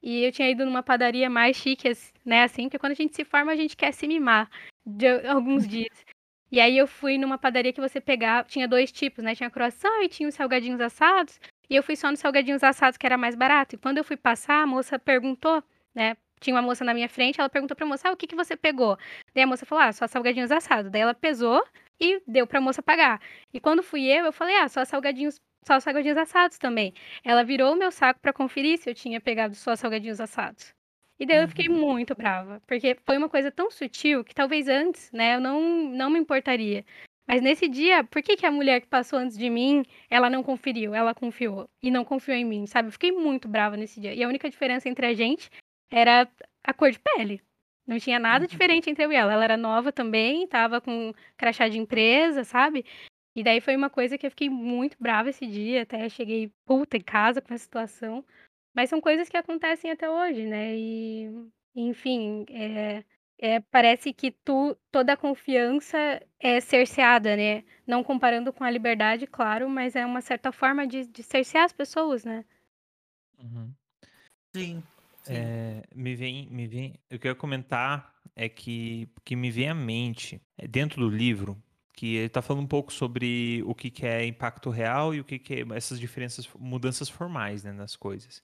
[0.03, 1.91] E eu tinha ido numa padaria mais chique,
[2.25, 4.49] né, assim, porque quando a gente se forma, a gente quer se mimar
[4.85, 6.05] de alguns dias.
[6.51, 9.33] E aí eu fui numa padaria que você pegava, tinha dois tipos, né?
[9.33, 11.39] Tinha croissant e tinha os salgadinhos assados.
[11.71, 13.75] E eu fui só nos salgadinhos assados, que era mais barato.
[13.75, 15.63] E quando eu fui passar, a moça perguntou,
[15.95, 16.17] né?
[16.41, 18.57] Tinha uma moça na minha frente, ela perguntou pra moça, ah, o que, que você
[18.57, 18.97] pegou?
[19.33, 20.91] Daí a moça falou, ah, só salgadinhos assados.
[20.91, 21.63] Daí ela pesou
[21.97, 23.21] e deu pra moça pagar.
[23.53, 26.93] E quando fui eu, eu falei, ah, só salgadinhos só os salgadinhos assados também.
[27.23, 30.73] Ela virou o meu saco para conferir se eu tinha pegado só salgadinhos assados.
[31.17, 31.79] E daí eu fiquei uhum.
[31.79, 36.09] muito brava, porque foi uma coisa tão sutil que talvez antes, né, eu não, não
[36.09, 36.83] me importaria.
[37.31, 40.43] Mas nesse dia, por que, que a mulher que passou antes de mim, ela não
[40.43, 42.89] conferiu, ela confiou e não confiou em mim, sabe?
[42.89, 44.13] Eu fiquei muito brava nesse dia.
[44.13, 45.49] E a única diferença entre a gente
[45.89, 46.29] era
[46.61, 47.41] a cor de pele.
[47.87, 48.49] Não tinha nada uhum.
[48.49, 49.31] diferente entre eu e ela.
[49.31, 52.85] Ela era nova também, tava com crachá de empresa, sabe?
[53.33, 56.97] E daí foi uma coisa que eu fiquei muito brava esse dia, até cheguei puta
[56.97, 58.25] em casa com a situação.
[58.75, 60.75] Mas são coisas que acontecem até hoje, né?
[60.75, 61.31] E,
[61.73, 63.05] enfim, é,
[63.41, 65.97] é, parece que tu, toda a confiança
[66.39, 67.63] é cerceada, né?
[67.87, 71.73] Não comparando com a liberdade, claro, mas é uma certa forma de, de cercear as
[71.73, 72.45] pessoas, né?
[73.39, 73.73] Uhum.
[74.55, 74.83] Sim.
[75.23, 75.33] sim.
[75.33, 76.99] É, me vem, me vem.
[77.09, 81.61] Eu quero comentar é que que me vem à mente é dentro do livro
[81.93, 85.23] que ele está falando um pouco sobre o que, que é impacto real e o
[85.25, 88.41] que, que é essas diferenças, mudanças formais né, nas coisas.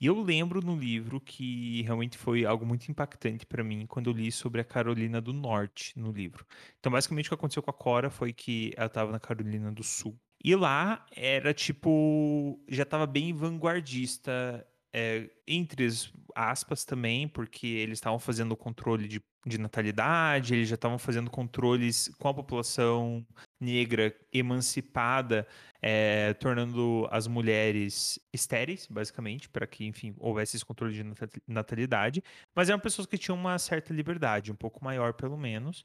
[0.00, 4.14] E eu lembro no livro que realmente foi algo muito impactante para mim quando eu
[4.14, 6.46] li sobre a Carolina do Norte no livro.
[6.78, 9.82] Então, basicamente, o que aconteceu com a Cora foi que ela estava na Carolina do
[9.82, 10.18] Sul.
[10.42, 12.58] E lá era tipo.
[12.66, 15.86] Já estava bem vanguardista é, entre
[16.34, 21.30] aspas também, porque eles estavam fazendo o controle de, de natalidade, eles já estavam fazendo
[21.30, 23.26] controles com a população
[23.60, 25.46] negra emancipada,
[25.82, 31.04] é, tornando as mulheres estéreis, basicamente, para que, enfim, houvesse esse controle de
[31.46, 32.22] natalidade.
[32.54, 35.84] Mas eram pessoas que tinham uma certa liberdade, um pouco maior, pelo menos.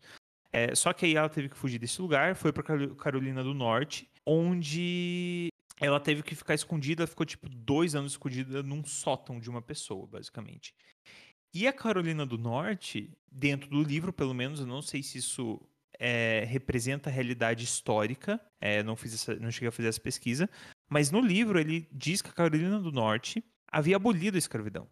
[0.52, 2.64] É, só que aí ela teve que fugir desse lugar, foi para
[2.96, 8.84] Carolina do Norte, onde ela teve que ficar escondida, ficou tipo dois anos escondida num
[8.86, 10.74] sótão de uma pessoa, basicamente.
[11.54, 15.62] E a Carolina do Norte, dentro do livro, pelo menos, eu não sei se isso
[16.00, 20.50] é, representa a realidade histórica, é, não, fiz essa, não cheguei a fazer essa pesquisa,
[20.90, 24.88] mas no livro ele diz que a Carolina do Norte havia abolido a escravidão.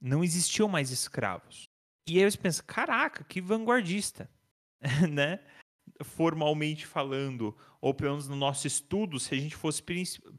[0.00, 1.68] Não existiam mais escravos.
[2.08, 4.28] E aí você pensa, caraca, que vanguardista,
[5.10, 5.40] né?
[6.02, 9.82] formalmente falando, ou pelo menos no nosso estudo, se a gente fosse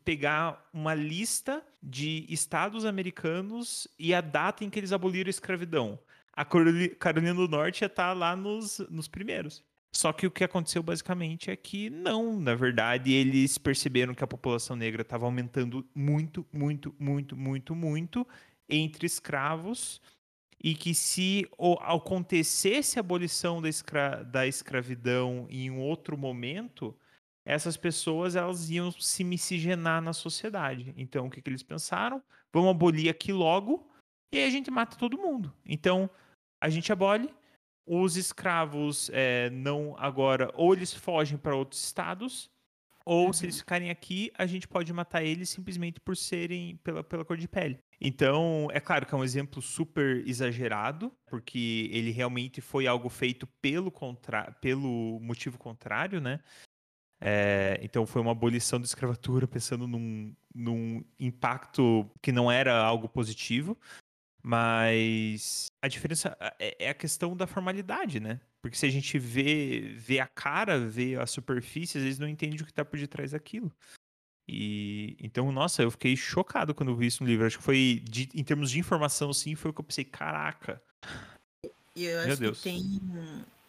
[0.04, 6.00] pegar uma lista de estados americanos e a data em que eles aboliram a escravidão,
[6.34, 9.64] a Carolina do Norte ia estar tá lá nos, nos primeiros.
[9.96, 14.28] Só que o que aconteceu basicamente é que não, na verdade, eles perceberam que a
[14.28, 18.28] população negra estava aumentando muito, muito, muito, muito, muito
[18.68, 20.02] entre escravos
[20.64, 21.48] e que se
[21.82, 26.98] acontecesse a abolição da, escra da escravidão em um outro momento,
[27.46, 30.94] essas pessoas elas iam se miscigenar na sociedade.
[30.98, 32.24] Então, o que, que eles pensaram?
[32.52, 33.88] Vamos abolir aqui logo
[34.32, 35.54] e aí a gente mata todo mundo.
[35.66, 36.10] Então,
[36.60, 37.30] a gente abole,
[37.86, 42.50] os escravos é, não agora, ou eles fogem para outros estados,
[43.06, 43.34] ou uhum.
[43.34, 47.38] se eles ficarem aqui, a gente pode matar eles simplesmente por serem pela, pela cor
[47.38, 47.78] de pele.
[48.00, 53.46] Então, é claro que é um exemplo super exagerado, porque ele realmente foi algo feito
[53.62, 54.52] pelo, contra...
[54.62, 56.40] pelo motivo contrário, né?
[57.26, 63.08] É, então foi uma abolição da escravatura pensando num, num impacto que não era algo
[63.08, 63.78] positivo,
[64.46, 68.42] mas a diferença é, é a questão da formalidade, né?
[68.62, 72.62] Porque se a gente vê, vê a cara, vê a superfície, às vezes não entende
[72.62, 73.72] o que está por detrás daquilo.
[74.48, 77.46] E então, nossa, eu fiquei chocado quando eu vi isso no livro.
[77.46, 80.82] Acho que foi, de, em termos de informação, sim, foi o que eu pensei, caraca.
[81.96, 83.02] Eu acho que tem,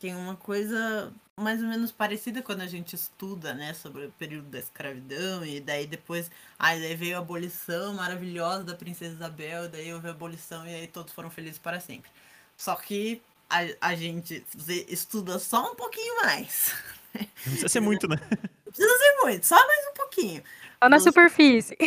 [0.04, 4.50] tem uma coisa mais ou menos parecida quando a gente estuda, né, sobre o período
[4.50, 9.94] da escravidão, e daí depois, aí daí veio a abolição maravilhosa da princesa Isabel, daí
[9.94, 12.10] houve a abolição e aí todos foram felizes para sempre.
[12.54, 14.44] Só que a, a gente
[14.88, 16.74] estuda só um pouquinho mais.
[17.14, 18.16] Não precisa ser muito, né?
[18.30, 20.44] Não precisa ser muito, só mais um pouquinho.
[20.82, 21.78] Só na superfície.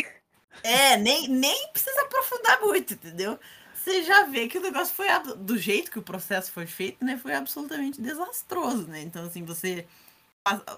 [0.64, 3.38] É, nem, nem precisa aprofundar muito, entendeu?
[3.88, 5.06] Você já vê que o negócio foi
[5.38, 7.16] do jeito que o processo foi feito, né?
[7.16, 9.00] Foi absolutamente desastroso, né?
[9.00, 9.86] Então, assim, você,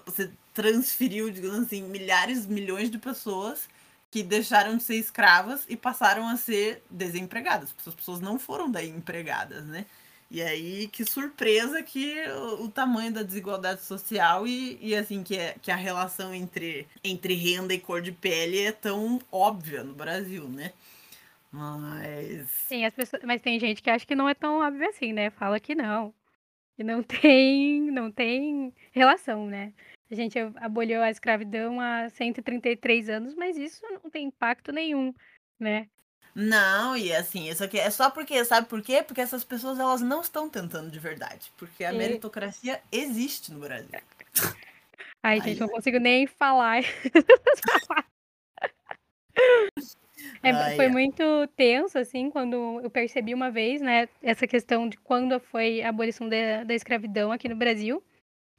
[0.05, 3.67] você transferiu, digamos assim, milhares, milhões de pessoas
[4.09, 7.75] que deixaram de ser escravas e passaram a ser desempregadas.
[7.85, 9.85] As pessoas não foram daí empregadas, né?
[10.29, 15.35] E aí, que surpresa que o, o tamanho da desigualdade social e, e assim, que,
[15.35, 19.93] é, que a relação entre, entre renda e cor de pele é tão óbvia no
[19.93, 20.71] Brasil, né?
[21.51, 22.49] Mas.
[22.49, 25.29] Sim, as pessoas, mas tem gente que acha que não é tão óbvio assim, né?
[25.29, 26.13] Fala que não.
[26.77, 29.73] Que não tem, não tem relação, né?
[30.09, 35.13] A gente aboliu a escravidão há 133 anos, mas isso não tem impacto nenhum,
[35.59, 35.87] né?
[36.33, 39.03] Não, e assim, isso aqui é só porque, sabe por quê?
[39.03, 41.51] Porque essas pessoas elas não estão tentando de verdade.
[41.57, 41.97] Porque a e...
[41.97, 43.89] meritocracia existe no Brasil.
[45.23, 46.83] Ai, Ai, gente, não consigo nem falar.
[50.43, 50.89] é, foi é.
[50.89, 51.23] muito
[51.55, 56.27] tenso, assim, quando eu percebi uma vez, né, essa questão de quando foi a abolição
[56.27, 58.03] da, da escravidão aqui no Brasil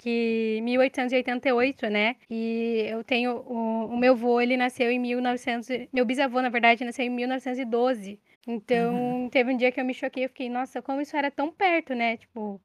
[0.02, 2.16] que 1888, né?
[2.28, 6.84] E eu tenho o, o meu avô, ele nasceu em 1900, meu bisavô, na verdade,
[6.84, 8.18] nasceu em 1912.
[8.44, 9.28] Então, uhum.
[9.28, 11.94] teve um dia que eu me choquei, eu fiquei, nossa, como isso era tão perto,
[11.94, 12.16] né?
[12.16, 12.60] Tipo,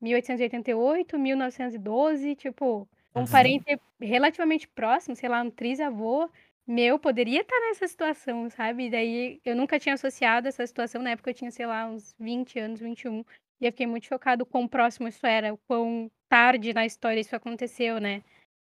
[0.00, 3.26] 1888, 1912, tipo, um uhum.
[3.26, 6.28] parente relativamente próximo, sei lá, um trisavô
[6.66, 8.86] meu poderia estar nessa situação, sabe?
[8.86, 12.14] E daí eu nunca tinha associado essa situação, na época eu tinha, sei lá, uns
[12.18, 13.24] 20 anos, 21.
[13.60, 17.36] E eu fiquei muito chocado quão próximo isso era, o quão tarde na história isso
[17.36, 18.22] aconteceu, né?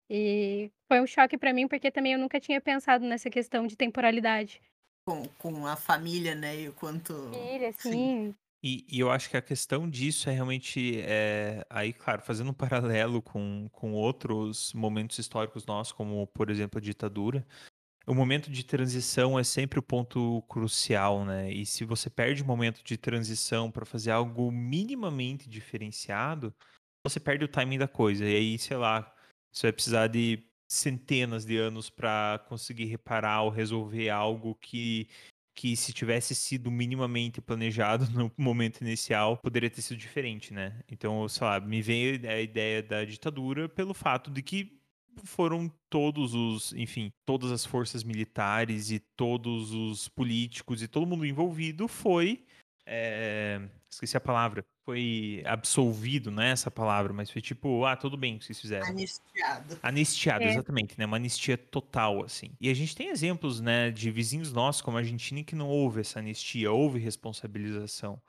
[0.10, 3.76] E foi um choque para mim, porque também eu nunca tinha pensado nessa questão de
[3.76, 4.62] temporalidade.
[5.08, 6.62] Com, com a família, né?
[6.62, 7.14] E o quanto.
[7.32, 7.92] Família, sim.
[7.92, 8.36] sim.
[8.62, 12.54] E, e, eu acho que a questão disso é realmente, é, aí, claro, fazendo um
[12.54, 17.46] paralelo com, com outros momentos históricos nossos, como, por exemplo, a ditadura,
[18.10, 21.52] o momento de transição é sempre o ponto crucial, né?
[21.54, 26.52] E se você perde o momento de transição para fazer algo minimamente diferenciado,
[27.06, 28.26] você perde o timing da coisa.
[28.26, 29.14] E aí, sei lá,
[29.54, 35.08] você vai precisar de centenas de anos para conseguir reparar ou resolver algo que
[35.56, 40.80] que se tivesse sido minimamente planejado no momento inicial, poderia ter sido diferente, né?
[40.90, 44.79] Então, sei lá, me veio a ideia da ditadura pelo fato de que
[45.24, 51.26] foram todos os, enfim, todas as forças militares e todos os políticos e todo mundo
[51.26, 52.44] envolvido foi.
[52.86, 54.66] É, esqueci a palavra.
[54.84, 58.60] Foi absolvido, não é essa palavra, mas foi tipo, ah, tudo bem o que vocês
[58.60, 58.88] fizeram.
[58.88, 59.80] Anistiado.
[59.84, 60.50] Anistiado, é.
[60.50, 61.06] exatamente, né?
[61.06, 62.52] Uma anistia total, assim.
[62.60, 66.02] E a gente tem exemplos, né, de vizinhos nossos, como a Argentina, que não houve
[66.02, 68.20] essa anistia, houve responsabilização.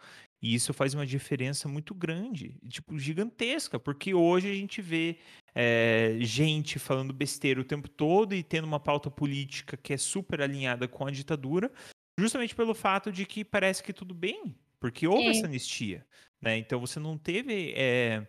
[0.43, 5.19] E isso faz uma diferença muito grande, tipo, gigantesca, porque hoje a gente vê
[5.55, 10.41] é, gente falando besteira o tempo todo e tendo uma pauta política que é super
[10.41, 11.71] alinhada com a ditadura,
[12.19, 16.07] justamente pelo fato de que parece que tudo bem, porque houve essa anistia,
[16.41, 16.57] né?
[16.57, 17.75] Então você não teve.
[17.77, 18.27] É...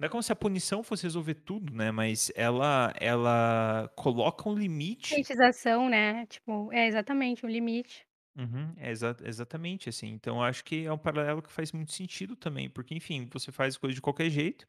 [0.00, 1.92] Não é como se a punição fosse resolver tudo, né?
[1.92, 5.10] Mas ela, ela coloca um limite.
[5.10, 6.26] Conscientização, né?
[6.26, 8.04] Tipo, é exatamente um limite.
[8.36, 10.08] Uhum, é exa exatamente assim.
[10.08, 13.52] Então, eu acho que é um paralelo que faz muito sentido também, porque, enfim, você
[13.52, 14.66] faz coisa de qualquer jeito,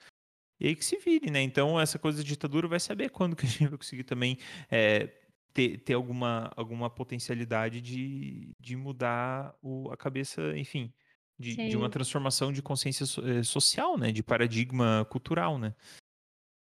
[0.60, 1.42] e aí que se vire, né?
[1.42, 4.38] Então, essa coisa de ditadura vai saber quando que a gente vai conseguir também
[4.70, 5.10] é,
[5.54, 10.94] ter, ter alguma, alguma potencialidade de, de mudar o, a cabeça, enfim,
[11.40, 14.12] de, de uma transformação de consciência so, eh, social, né?
[14.12, 15.74] De paradigma cultural, né?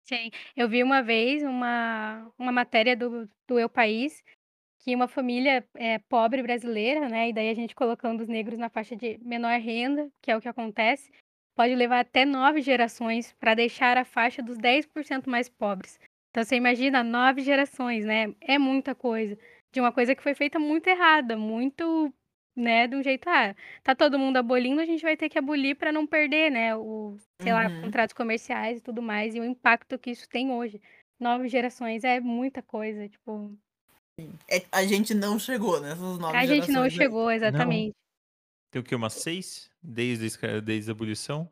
[0.06, 4.22] Sim, eu vi uma vez uma, uma matéria do, do Eu País
[4.84, 7.30] que uma família é, pobre brasileira, né?
[7.30, 10.42] E daí a gente colocando os negros na faixa de menor renda, que é o
[10.42, 11.12] que acontece,
[11.56, 16.00] pode levar até nove gerações para deixar a faixa dos 10% mais pobres.
[16.32, 18.34] Então você imagina nove gerações, né?
[18.42, 19.38] É muita coisa.
[19.74, 22.14] De uma coisa que foi feita muito errada, muito,
[22.56, 25.76] né, de um jeito, ah, tá todo mundo abolindo, a gente vai ter que abolir
[25.76, 27.82] para não perder, né, o, sei lá, Uhum.
[27.82, 30.80] contratos comerciais e tudo mais, e o impacto que isso tem hoje.
[31.20, 33.58] Nove gerações é muita coisa, tipo,
[34.48, 36.92] É, a gente não chegou nessas nove a gente não aí.
[36.92, 37.96] chegou exatamente.
[38.72, 38.96] Tem o quê?
[38.96, 39.70] Umas seis?
[39.82, 40.30] Desde,
[40.62, 41.50] desde a abolição?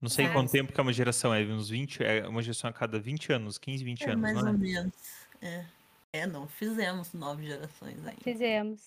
[0.00, 2.68] Não sei Ah, quanto tempo que é uma geração, é uns 20, é uma geração
[2.68, 4.50] a cada 20 anos, 15, 20 É, anos, mais não é?
[4.52, 4.92] ou menos.
[5.40, 5.64] É.
[6.12, 8.22] É, não fizemos nove gerações ainda.
[8.22, 8.80] Fizemos.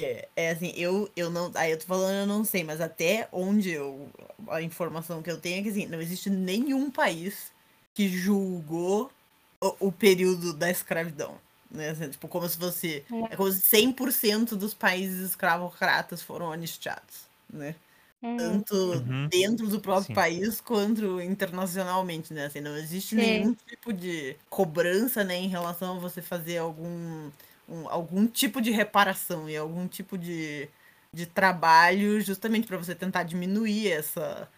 [0.00, 1.52] É, é assim, eu, eu não.
[1.54, 4.08] Aí eu tô falando, eu não sei, mas até onde eu.
[4.48, 7.52] A informação que eu tenho é que assim, não existe nenhum país
[7.94, 9.12] que julgou
[9.60, 11.38] o, o período da escravidão.
[11.72, 11.90] Né?
[11.90, 13.04] Assim, tipo, como se fosse.
[13.30, 17.26] É como se 100% dos países escravocratas foram anistiados.
[17.52, 17.74] Né?
[18.22, 18.38] Uhum.
[18.38, 19.28] Tanto Uhum.
[19.30, 20.14] dentro do próprio Sim.
[20.14, 22.46] país quanto internacionalmente, né?
[22.46, 23.16] Assim, não existe Sim.
[23.16, 27.30] nenhum tipo de cobrança, né, em relação a você fazer algum,
[27.68, 30.68] um- algum tipo de reparação e algum tipo de,
[31.14, 34.48] de trabalho justamente para você tentar diminuir essa,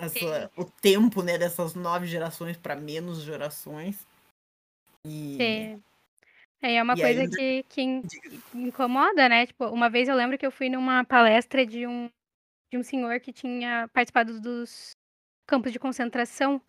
[0.00, 4.06] essa o tempo, né, dessas nove gerações para menos gerações.
[5.04, 5.84] E Sim.
[6.66, 8.02] É, é uma E coisa ainda- que, que in-
[8.54, 9.46] incomoda, né?
[9.46, 12.10] Tipo, uma vez eu lembro que eu fui numa palestra de um,
[12.70, 14.90] de um senhor que tinha participado dos
[15.46, 16.60] campos de concentração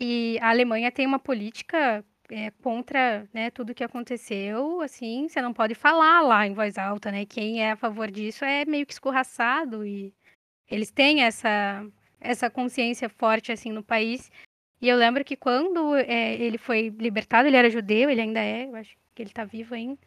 [0.00, 5.52] e a Alemanha tem uma política é, contra né, tudo que aconteceu, assim, você não
[5.52, 7.26] pode falar lá em voz alta, né?
[7.26, 10.14] Quem é a favor disso é meio que escorraçado e
[10.70, 11.86] eles têm essa,
[12.18, 14.30] essa consciência forte, assim, no país.
[14.80, 18.66] E eu lembro que quando é, ele foi libertado, ele era judeu, ele ainda é,
[18.66, 19.98] eu acho que ele tá vivo ainda.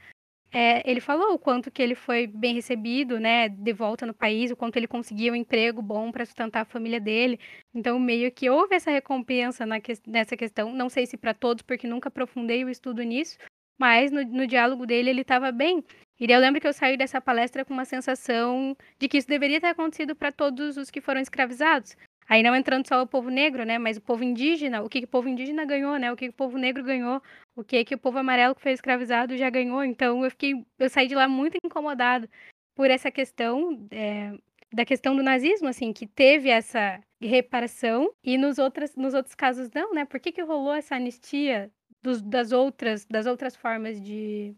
[0.51, 4.51] É, ele falou o quanto que ele foi bem recebido, né, de volta no país,
[4.51, 7.39] o quanto ele conseguia um emprego bom para sustentar a família dele.
[7.73, 10.71] Então, meio que houve essa recompensa na que- nessa questão.
[10.73, 13.37] Não sei se para todos, porque nunca aprofundei o estudo nisso,
[13.77, 15.83] mas no, no diálogo dele ele estava bem.
[16.17, 19.59] E eu lembro que eu saí dessa palestra com uma sensação de que isso deveria
[19.59, 21.97] ter acontecido para todos os que foram escravizados.
[22.27, 25.05] Aí não entrando só o povo negro, né, mas o povo indígena, o que, que
[25.05, 27.21] o povo indígena ganhou, né, o que, que o povo negro ganhou,
[27.55, 29.83] o que que o povo amarelo que foi escravizado já ganhou.
[29.83, 32.27] Então eu fiquei, eu saí de lá muito incomodado
[32.75, 34.33] por essa questão é,
[34.73, 39.69] da questão do nazismo, assim, que teve essa reparação e nos outros, nos outros casos
[39.73, 40.05] não, né?
[40.05, 41.71] Por que, que rolou essa anistia
[42.03, 44.53] dos, das outras das outras formas de,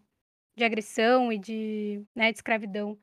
[0.56, 2.98] de agressão e de, né, de escravidão?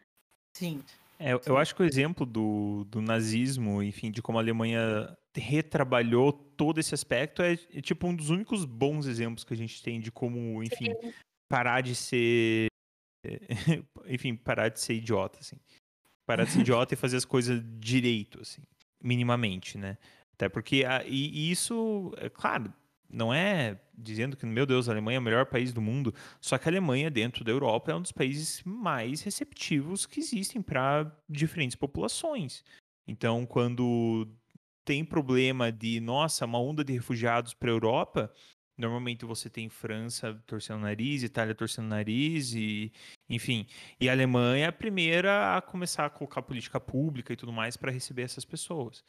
[0.53, 0.83] sim,
[1.17, 6.31] É, eu acho que o exemplo do, do nazismo, enfim, de como a Alemanha retrabalhou
[6.31, 9.99] todo esse aspecto é, é, tipo um dos únicos bons exemplos que a gente tem
[9.99, 10.93] de como, enfim,
[11.49, 12.67] parar de ser,
[14.07, 15.57] enfim, parar de ser idiota, assim.
[16.27, 18.61] Parar de ser idiota e fazer as coisas direito, assim,
[19.01, 19.97] minimamente, né?
[20.33, 22.73] Até porque, a- e, e isso, é claro,
[23.09, 26.57] não é dizendo que, meu Deus, a Alemanha é o melhor país do mundo, só
[26.57, 31.11] que a Alemanha, dentro da Europa, é um dos países mais receptivos que existem para
[31.29, 32.63] diferentes populações.
[33.07, 34.27] Então, quando
[34.83, 38.31] tem problema de, nossa, uma onda de refugiados para a Europa,
[38.77, 42.91] normalmente você tem França torcendo o nariz, Itália torcendo o nariz, e,
[43.29, 43.65] enfim.
[43.99, 47.77] E a Alemanha é a primeira a começar a colocar política pública e tudo mais
[47.77, 49.03] para receber essas pessoas.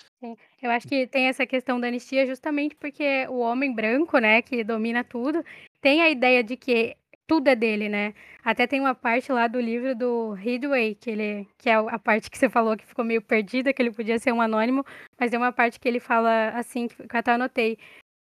[0.63, 4.63] Eu acho que tem essa questão da anistia justamente porque o homem branco, né, que
[4.65, 5.45] domina tudo,
[5.81, 6.97] tem a ideia de que
[7.27, 8.15] tudo é dele, né?
[8.45, 12.31] Até tem uma parte lá do livro do Ridway, que ele, que é a parte
[12.31, 14.85] que você falou que ficou meio perdida, que ele podia ser um anônimo,
[15.19, 17.77] mas tem uma parte que ele fala assim, que eu até anotei,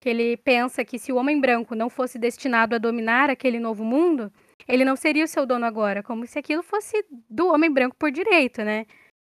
[0.01, 3.85] que ele pensa que se o homem branco não fosse destinado a dominar aquele novo
[3.85, 4.33] mundo,
[4.67, 8.11] ele não seria o seu dono agora, como se aquilo fosse do homem branco por
[8.11, 8.87] direito, né?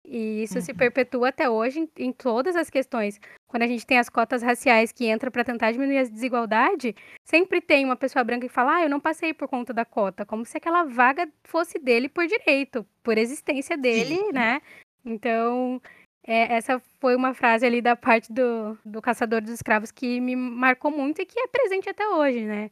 [0.05, 0.77] E isso se Uhum.
[0.79, 3.21] perpetua até hoje em, em todas as questões.
[3.49, 6.95] Quando a gente tem as cotas raciais que entram para tentar diminuir a desigualdade,
[7.25, 10.27] sempre tem uma pessoa branca que fala: Ah, eu não passei por conta da cota,
[10.27, 14.33] como se aquela vaga fosse dele por direito, por existência dele, Sim.
[14.33, 14.61] né?
[15.05, 15.81] Então,
[16.27, 20.35] é, essa foi uma frase ali da parte do, do Caçador dos Escravos que me
[20.35, 22.71] marcou muito e que é presente até hoje, né?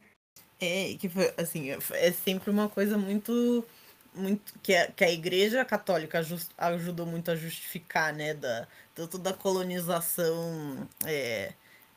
[0.59, 3.65] É, que foi, assim, é sempre uma coisa muito,
[4.13, 9.17] muito que a, que a Igreja Católica jus- ajudou muito a justificar, né, da, tanto
[9.17, 11.53] da colonização é,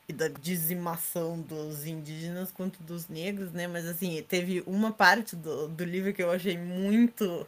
[0.09, 5.69] e da dizimação dos indígenas quanto dos negros, né, mas assim, teve uma parte do,
[5.69, 7.47] do livro que eu achei muito,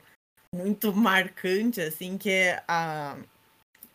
[0.54, 3.16] muito marcante, assim, que é a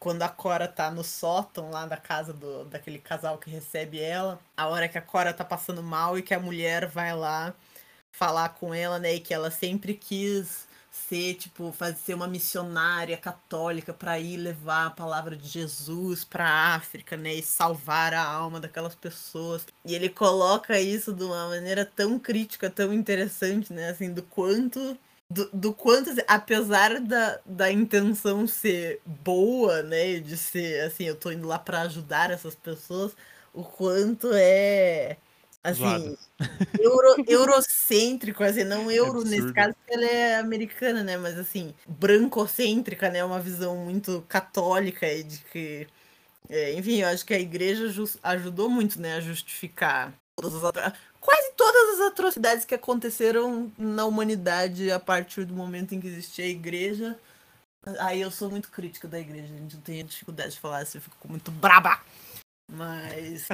[0.06, 4.40] quando a Cora tá no sótão lá da casa do, daquele casal que recebe ela,
[4.56, 7.56] a hora que a Cora tá passando mal e que a mulher vai lá
[8.12, 9.16] falar com ela, né?
[9.16, 14.86] E que ela sempre quis ser, tipo, fazer ser uma missionária católica para ir levar
[14.86, 19.66] a palavra de Jesus para África, né, e salvar a alma daquelas pessoas.
[19.84, 24.96] E ele coloca isso de uma maneira tão crítica, tão interessante, né, assim, do quanto
[25.30, 31.32] do, do quanto, apesar da, da intenção ser boa, né, de ser assim, eu tô
[31.32, 33.14] indo lá para ajudar essas pessoas,
[33.54, 35.18] o quanto é
[35.64, 36.16] assim,
[36.80, 41.18] euro, eurocêntrico, assim, não é euro é nesse caso, porque ela é americana, né?
[41.18, 43.24] Mas assim, brancocêntrica, né?
[43.24, 45.88] Uma visão muito católica e de que.
[46.48, 50.94] É, enfim, eu acho que a igreja ajudou muito, né, a justificar todas as
[51.26, 56.46] quase todas as atrocidades que aconteceram na humanidade a partir do momento em que existia
[56.46, 57.18] a igreja.
[58.00, 60.98] Aí eu sou muito crítica da igreja, a gente não tem dificuldade de falar assim,
[60.98, 62.00] eu fico muito braba.
[62.72, 63.48] Mas.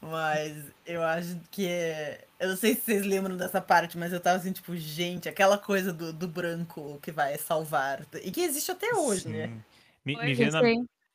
[0.00, 2.24] Mas eu acho que é.
[2.38, 5.58] Eu não sei se vocês lembram dessa parte, mas eu tava assim, tipo, gente, aquela
[5.58, 8.06] coisa do, do branco que vai salvar.
[8.22, 9.46] E que existe até hoje, né?
[9.46, 9.54] Sim.
[9.54, 9.62] né?
[10.04, 10.60] Me, me veio na,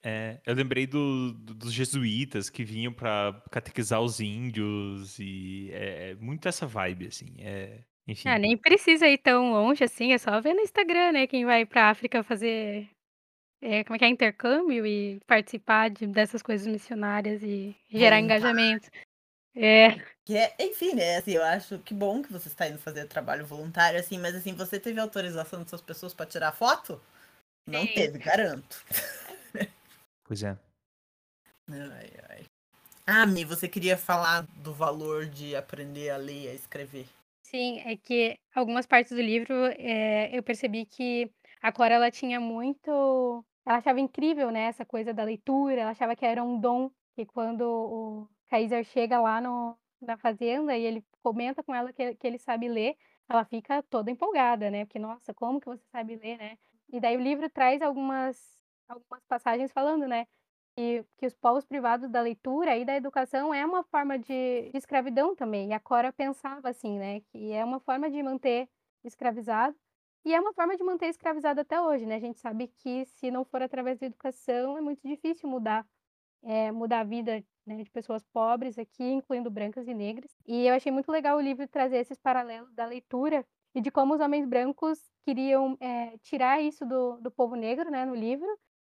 [0.09, 6.11] é, eu lembrei do, do, dos jesuítas que vinham para catequizar os índios e é,
[6.11, 7.35] é, muito essa vibe, assim.
[7.39, 8.29] É, enfim.
[8.29, 11.27] Ah, nem precisa ir tão longe assim, é só ver no Instagram, né?
[11.27, 12.89] Quem vai pra África fazer
[13.61, 18.89] é, como é que é, intercâmbio e participar de, dessas coisas missionárias e gerar engajamento.
[19.53, 19.91] É.
[20.23, 23.45] Que é, enfim, né, assim, eu acho que bom que você está indo fazer trabalho
[23.45, 27.01] voluntário, assim, mas assim, você teve autorização dessas pessoas para tirar foto?
[27.65, 27.93] Não Sim.
[27.93, 28.85] teve, garanto.
[30.27, 30.57] Pois é.
[31.69, 32.45] Ai, ai.
[33.05, 37.07] Ah, Mi, você queria falar do valor de aprender a ler e a escrever.
[37.41, 42.39] Sim, é que algumas partes do livro é, eu percebi que a Cora ela tinha
[42.39, 43.45] muito.
[43.65, 47.25] Ela achava incrível, né, essa coisa da leitura, ela achava que era um dom, e
[47.25, 52.27] quando o Kaiser chega lá no, na fazenda e ele comenta com ela que, que
[52.27, 52.95] ele sabe ler,
[53.29, 54.85] ela fica toda empolgada, né?
[54.85, 56.57] Porque, nossa, como que você sabe ler, né?
[56.91, 58.37] E daí o livro traz algumas,
[58.87, 60.25] algumas passagens falando, né?
[60.75, 64.77] Que, que os povos privados da leitura e da educação é uma forma de, de
[64.77, 65.69] escravidão também.
[65.69, 67.21] E a Cora pensava assim, né?
[67.31, 68.69] Que é uma forma de manter
[69.03, 69.75] escravizado
[70.25, 72.15] e é uma forma de manter escravizado até hoje, né?
[72.15, 75.87] A gente sabe que se não for através da educação, é muito difícil mudar,
[76.43, 80.31] é, mudar a vida né, de pessoas pobres aqui, incluindo brancas e negras.
[80.45, 84.15] E eu achei muito legal o livro trazer esses paralelos da leitura e de como
[84.15, 88.47] os homens brancos queriam é, tirar isso do, do povo negro, né, no livro.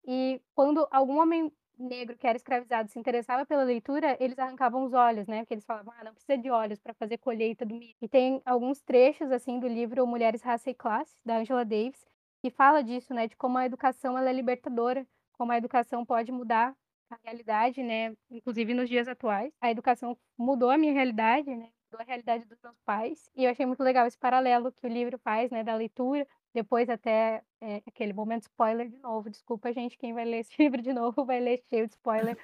[0.06, 4.94] E quando algum homem negro que era escravizado se interessava pela leitura, eles arrancavam os
[4.94, 5.40] olhos, né?
[5.40, 7.96] Porque eles falavam, ah, não precisa de olhos para fazer colheita do milho.
[8.02, 12.06] E tem alguns trechos, assim, do livro Mulheres, Raça e Classe, da Angela Davis,
[12.42, 13.28] que fala disso, né?
[13.28, 16.76] De como a educação, ela é libertadora, como a educação pode mudar
[17.10, 18.14] a realidade, né?
[18.30, 19.54] Inclusive nos dias atuais.
[19.62, 21.70] A educação mudou a minha realidade, né?
[21.92, 23.30] Mudou a realidade dos meus pais.
[23.36, 25.64] E eu achei muito legal esse paralelo que o livro faz, né?
[25.64, 29.30] Da leitura depois até é, aquele momento spoiler de novo.
[29.30, 32.38] Desculpa, gente, quem vai ler esse livro de novo vai ler cheio de spoiler.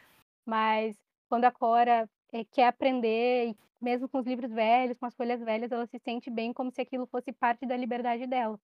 [0.45, 0.95] Mas
[1.29, 5.71] quando a Cora é, quer aprender, mesmo com os livros velhos, com as folhas velhas,
[5.71, 8.59] ela se sente bem como se aquilo fosse parte da liberdade dela.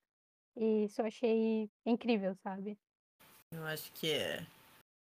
[0.56, 2.78] E isso eu achei incrível, sabe?
[3.52, 4.46] Eu acho que é,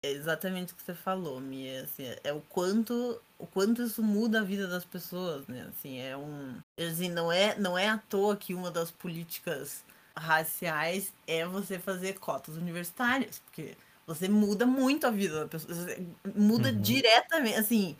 [0.04, 1.82] é exatamente o que você falou, Mia.
[1.82, 5.66] Assim, é o quanto, o quanto isso muda a vida das pessoas, né?
[5.68, 9.84] Assim, é um, assim, não é, não é à toa que uma das políticas
[10.18, 15.76] raciais é você fazer cotas universitárias, porque você muda muito a vida da pessoa,
[16.34, 16.80] muda uhum.
[16.80, 17.96] diretamente, assim,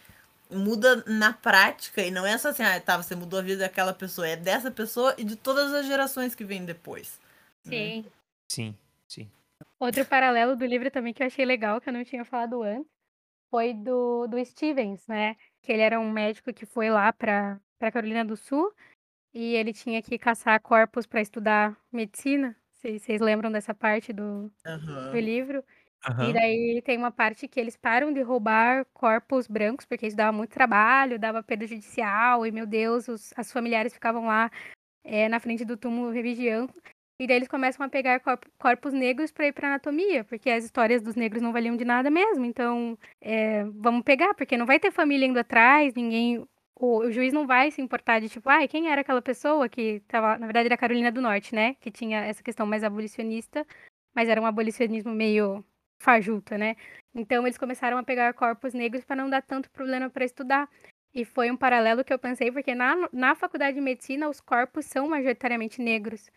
[0.51, 3.93] muda na prática e não é só assim, ah, tá, você mudou a vida daquela
[3.93, 7.21] pessoa, é dessa pessoa e de todas as gerações que vêm depois.
[7.65, 7.73] Né?
[7.73, 8.07] Sim.
[8.51, 8.75] Sim,
[9.07, 9.31] sim.
[9.79, 12.91] Outro paralelo do livro também que eu achei legal, que eu não tinha falado antes,
[13.51, 15.37] foi do, do Stevens, né?
[15.63, 17.61] Que ele era um médico que foi lá para
[17.93, 18.73] Carolina do Sul
[19.35, 22.57] e ele tinha que caçar corpos para estudar medicina.
[22.73, 25.11] Vocês lembram dessa parte do, uhum.
[25.13, 25.65] do livro?
[26.09, 26.31] Uhum.
[26.31, 30.31] E daí tem uma parte que eles param de roubar corpos brancos, porque isso dava
[30.31, 34.51] muito trabalho, dava perda judicial, e meu Deus, os, as familiares ficavam lá
[35.03, 36.73] é, na frente do túmulo revigiando.
[37.21, 38.23] E daí eles começam a pegar
[38.59, 42.09] corpos negros para ir para anatomia, porque as histórias dos negros não valiam de nada
[42.11, 42.45] mesmo.
[42.45, 46.47] Então, é, vamos pegar, porque não vai ter família indo atrás, ninguém
[46.79, 50.01] o, o, juiz não vai se importar de tipo, ai, quem era aquela pessoa que
[50.09, 51.75] tava, na verdade era a Carolina do Norte, né?
[51.81, 53.67] Que tinha essa questão mais abolicionista,
[54.15, 55.65] mas era um abolicionismo meio
[56.01, 56.77] fajuta, né?
[57.15, 60.69] Então eles começaram a pegar corpos negros para não dar tanto problema para estudar.
[61.15, 64.87] E foi um paralelo que eu pensei, porque na, na faculdade de medicina os corpos
[64.87, 66.31] são majoritariamente negros.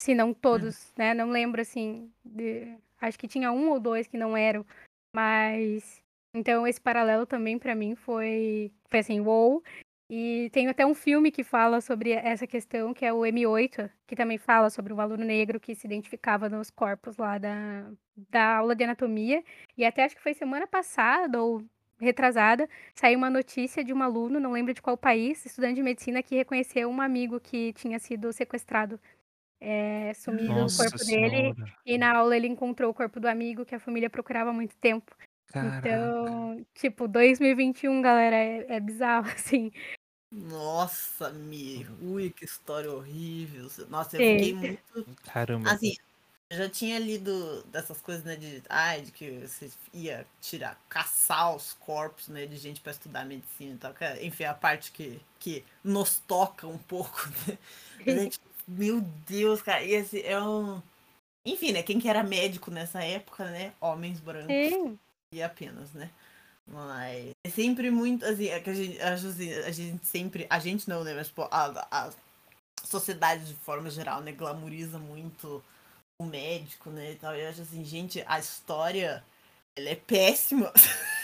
[0.00, 0.92] Se não todos, uhum.
[0.98, 1.14] né?
[1.14, 2.12] Não lembro assim.
[2.24, 2.76] De...
[3.00, 4.64] Acho que tinha um ou dois que não eram.
[5.12, 6.00] Mas.
[6.34, 8.70] Então esse paralelo também para mim foi.
[8.88, 9.20] Foi assim.
[9.20, 9.62] Wow.
[10.10, 14.16] E tem até um filme que fala sobre essa questão, que é o M8, que
[14.16, 17.90] também fala sobre um aluno negro que se identificava nos corpos lá da,
[18.30, 19.44] da aula de anatomia.
[19.76, 21.62] E até acho que foi semana passada ou
[22.00, 26.22] retrasada, saiu uma notícia de um aluno, não lembro de qual país, estudante de medicina,
[26.22, 28.98] que reconheceu um amigo que tinha sido sequestrado.
[29.60, 31.54] É, sumido Nossa o corpo dele.
[31.54, 31.72] senhora.
[31.84, 34.76] E na aula ele encontrou o corpo do amigo que a família procurava há muito
[34.76, 35.14] tempo.
[35.52, 35.78] Caraca.
[35.78, 39.72] Então, tipo, 2021, galera, é, é bizarro, assim.
[40.30, 41.86] Nossa, Mi.
[42.02, 43.70] Ui, que história horrível.
[43.88, 44.38] Nossa, eu Sim.
[44.38, 45.16] fiquei muito.
[45.24, 45.70] Caramba.
[45.70, 45.96] Assim,
[46.50, 48.36] eu já tinha lido dessas coisas, né?
[48.36, 52.46] De, ai, de que você ia tirar, caçar os corpos, né?
[52.46, 53.94] De gente pra estudar medicina e tal.
[53.94, 57.28] que é, enfim, a parte que, que nos toca um pouco,
[58.06, 58.28] né?
[58.28, 59.82] Tipo, meu Deus, cara.
[59.82, 60.82] E esse é um.
[61.44, 61.82] Enfim, né?
[61.82, 63.72] Quem que era médico nessa época, né?
[63.80, 64.98] Homens brancos Sim.
[65.32, 66.10] e apenas, né?
[66.70, 70.58] Mas é sempre muito, assim, é que a gente, acho assim, a gente sempre, a
[70.58, 72.10] gente não, né, mas tipo, a, a
[72.84, 75.62] sociedade de forma geral, né, glamoriza muito
[76.20, 79.24] o médico, né, e tal, e eu acho assim, gente, a história,
[79.76, 80.70] ela é péssima,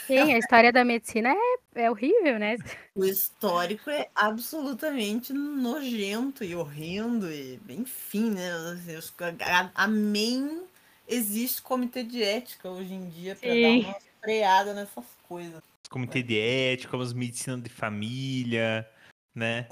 [0.07, 2.57] Sim, a história da medicina é, é horrível, né?
[2.95, 8.95] o histórico é absolutamente nojento e horrendo, e enfim, né, assim,
[9.41, 10.63] a, amém
[11.07, 15.61] existe comitê de ética hoje em dia pra dar uma freada nessas coisas.
[15.89, 18.89] Comitê de ética, umas medicina de família,
[19.33, 19.67] né?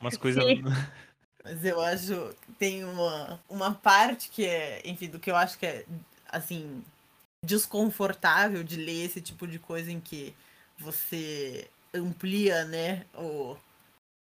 [0.00, 0.44] Umas coisas.
[1.44, 5.58] Mas eu acho que tem uma, uma parte que é, enfim, do que eu acho
[5.58, 5.84] que é,
[6.28, 6.82] assim,
[7.44, 10.34] desconfortável de ler esse tipo de coisa em que
[10.78, 13.56] você amplia, né, o,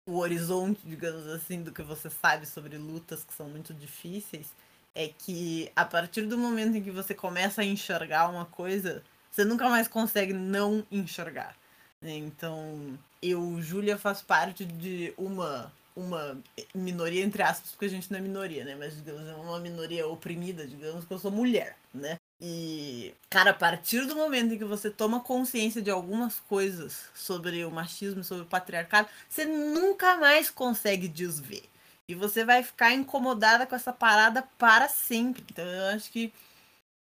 [0.07, 4.53] o horizonte, digamos assim, do que você sabe sobre lutas que são muito difíceis,
[4.95, 9.03] é que a partir do momento em que você começa a enxergar uma coisa,
[9.33, 11.55] você nunca mais consegue não enxergar.
[12.01, 12.15] né?
[12.15, 16.41] Então, eu, Júlia, faço parte de uma uma
[16.73, 18.75] minoria, entre aspas, porque a gente não é minoria, né?
[18.75, 22.17] Mas, digamos, é uma minoria oprimida, digamos, que eu sou mulher, né?
[22.41, 27.63] E, cara, a partir do momento em que você toma consciência de algumas coisas sobre
[27.63, 31.63] o machismo, sobre o patriarcado, você nunca mais consegue desver.
[32.09, 35.43] E você vai ficar incomodada com essa parada para sempre.
[35.49, 36.33] Então, eu acho que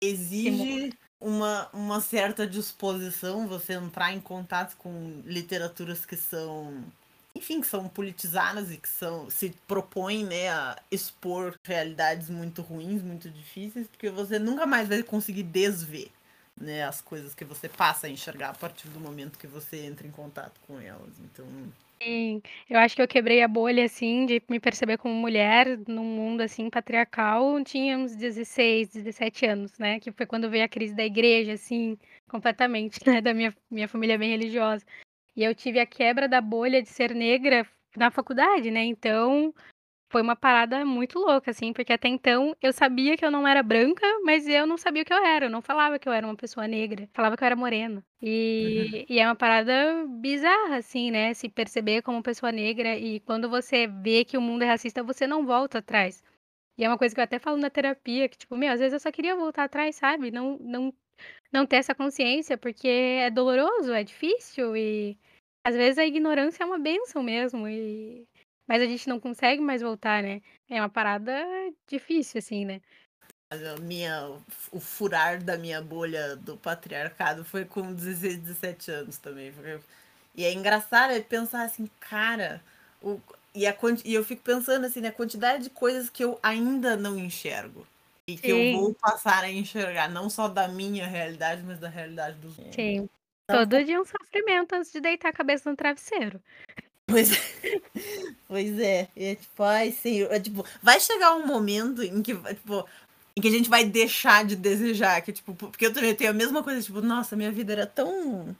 [0.03, 0.93] exige
[1.23, 6.85] uma, uma certa disposição você entrar em contato com literaturas que são
[7.35, 13.03] enfim, que são politizadas e que são, se propõem né, a expor realidades muito ruins,
[13.03, 16.11] muito difíceis, porque você nunca mais vai conseguir desver
[16.55, 20.07] né, as coisas que você passa a enxergar a partir do momento que você entra
[20.07, 21.11] em contato com elas.
[21.21, 21.47] Então,
[22.03, 26.05] Sim, eu acho que eu quebrei a bolha, assim, de me perceber como mulher num
[26.05, 27.63] mundo, assim, patriarcal.
[27.63, 30.01] Tinha uns 16, 17 anos, né?
[30.01, 31.97] Que foi quando veio a crise da igreja, assim,
[32.29, 33.21] completamente, né?
[33.21, 34.85] Da minha, minha família bem religiosa.
[35.37, 38.85] E eu tive a quebra da bolha de ser negra na faculdade, né?
[38.85, 39.55] Então,
[40.13, 43.63] foi uma parada muito louca, assim, porque até então eu sabia que eu não era
[43.63, 45.47] branca, mas eu não sabia o que eu era.
[45.47, 48.05] Eu não falava que eu era uma pessoa negra, falava que eu era morena.
[48.21, 51.33] E, e é uma parada bizarra, assim, né?
[51.33, 55.27] Se perceber como pessoa negra e quando você vê que o mundo é racista, você
[55.27, 56.23] não volta atrás.
[56.77, 58.93] E é uma coisa que eu até falo na terapia, que, tipo, meu, às vezes
[58.93, 60.31] eu só queria voltar atrás, sabe?
[60.31, 60.93] Não, não,
[61.51, 65.17] não ter essa consciência, porque é doloroso, é difícil e
[65.65, 67.67] às vezes a ignorância é uma bênção mesmo.
[67.69, 68.27] E...
[68.67, 70.41] Mas a gente não consegue mais voltar, né?
[70.69, 71.45] É uma parada
[71.87, 72.81] difícil, assim, né?
[73.53, 74.31] a minha,
[74.71, 79.53] o furar da minha bolha do patriarcado foi com 16, 17 anos também.
[80.35, 82.63] E é engraçado é pensar assim, cara,
[83.03, 83.21] o,
[83.55, 87.19] e, a, e eu fico pensando assim, na quantidade de coisas que eu ainda não
[87.19, 87.87] enxergo.
[88.27, 88.73] E que Sim.
[88.73, 92.75] eu vou passar a enxergar, não só da minha realidade, mas da realidade dos outros.
[92.77, 93.09] Sim.
[93.45, 96.41] Então, Todo dia um sofrimento antes de deitar a cabeça no travesseiro.
[97.13, 97.81] Pois é.
[98.49, 99.09] Pois é.
[99.17, 100.33] E é tipo, ai, senhor.
[100.33, 102.87] É, tipo, vai chegar um momento em que, tipo,
[103.37, 105.21] em que a gente vai deixar de desejar.
[105.23, 108.57] Que, tipo, porque eu também tenho a mesma coisa, tipo, nossa, minha vida era tão.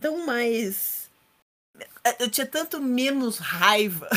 [0.00, 1.08] tão mais.
[2.18, 4.08] Eu tinha tanto menos raiva.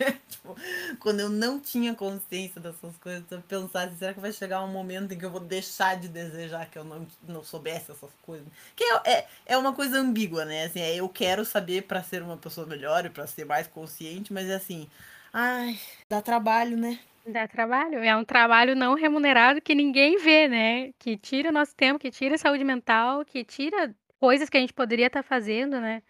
[0.28, 0.56] tipo,
[0.98, 5.12] quando eu não tinha consciência dessas coisas, eu pensava, será que vai chegar um momento
[5.12, 8.46] em que eu vou deixar de desejar que eu não, não soubesse essas coisas?
[8.74, 10.64] Que é, é, é uma coisa ambígua, né?
[10.64, 14.32] Assim, é, eu quero saber para ser uma pessoa melhor e para ser mais consciente,
[14.32, 14.88] mas é assim,
[15.32, 15.78] ai,
[16.08, 16.98] dá trabalho, né?
[17.26, 17.98] Dá trabalho.
[17.98, 20.92] É um trabalho não remunerado que ninguém vê, né?
[20.98, 25.06] Que tira nosso tempo, que tira saúde mental, que tira coisas que a gente poderia
[25.06, 26.02] estar fazendo, né?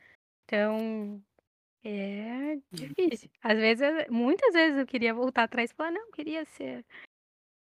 [0.44, 1.22] Então,
[1.84, 3.30] é difícil.
[3.42, 6.84] Às vezes, muitas vezes eu queria voltar atrás e falar, não, queria ser.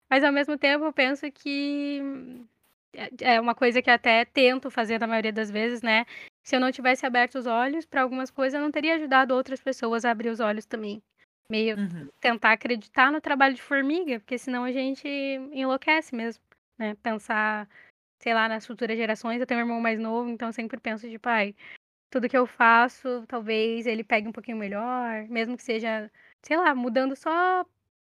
[0.09, 2.01] Mas ao mesmo tempo eu penso que
[3.21, 6.05] é uma coisa que até tento fazer na maioria das vezes, né?
[6.43, 9.61] se eu não tivesse aberto os olhos para algumas coisas, eu não teria ajudado outras
[9.61, 11.01] pessoas a abrir os olhos também.
[11.49, 12.09] Meio Uhum.
[12.19, 16.43] tentar acreditar no trabalho de formiga, porque senão a gente enlouquece mesmo,
[16.77, 16.95] né?
[16.95, 17.67] Pensar,
[18.19, 19.39] sei lá, nas futuras gerações.
[19.39, 21.55] Eu tenho um irmão mais novo, então eu sempre penso de pai,
[22.13, 26.11] tudo que eu faço, talvez ele pegue um pouquinho melhor, mesmo que seja,
[26.43, 27.65] sei lá, mudando só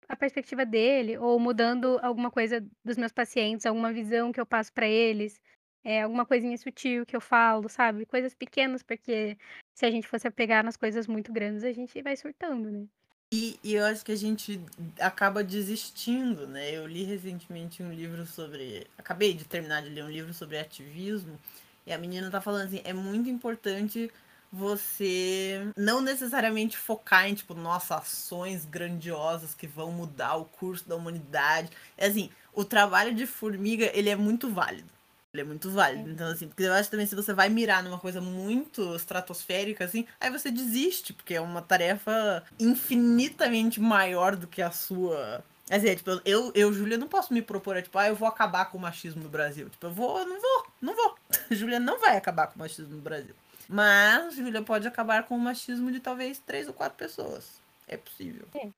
[0.10, 4.74] a perspectiva dele ou mudando alguma coisa dos meus pacientes, alguma visão que eu passo
[4.74, 5.39] para eles,
[5.84, 8.04] é, alguma coisinha sutil que eu falo, sabe?
[8.08, 9.38] Coisas pequenas, porque
[9.76, 12.88] se a gente fosse pegar nas coisas muito grandes, a gente vai surtando, né?
[13.32, 14.60] E, e, eu acho que a gente
[15.00, 16.72] acaba desistindo, né?
[16.72, 18.86] Eu li recentemente um livro sobre.
[18.96, 21.39] Acabei de terminar de ler um livro sobre ativismo,
[21.86, 24.12] e a menina tá falando assim: é muito importante
[24.52, 30.96] você não necessariamente focar em, tipo, nossa, ações grandiosas que vão mudar o curso da
[30.96, 31.72] humanidade.
[31.98, 34.94] É assim, o trabalho de formiga, ele é muito válido.
[35.34, 36.08] Ele é muito válido.
[36.12, 40.06] Então, assim, porque eu acho também se você vai mirar numa coisa muito estratosférica, assim,
[40.20, 45.44] aí você desiste, porque é uma tarefa infinitamente maior do que a sua.
[45.70, 48.66] Assim, é, tipo, eu, eu, Júlia, não posso me propor, tipo, ah, eu vou acabar
[48.66, 49.70] com o machismo no Brasil.
[49.70, 51.16] Tipo, eu vou, não vou, não vou.
[51.51, 53.34] Júlia não vai acabar com o machismo no Brasil.
[53.70, 57.61] Mas Júlia pode acabar com o machismo de talvez três ou quatro pessoas.
[57.88, 58.47] É possível.
[58.55, 58.70] É.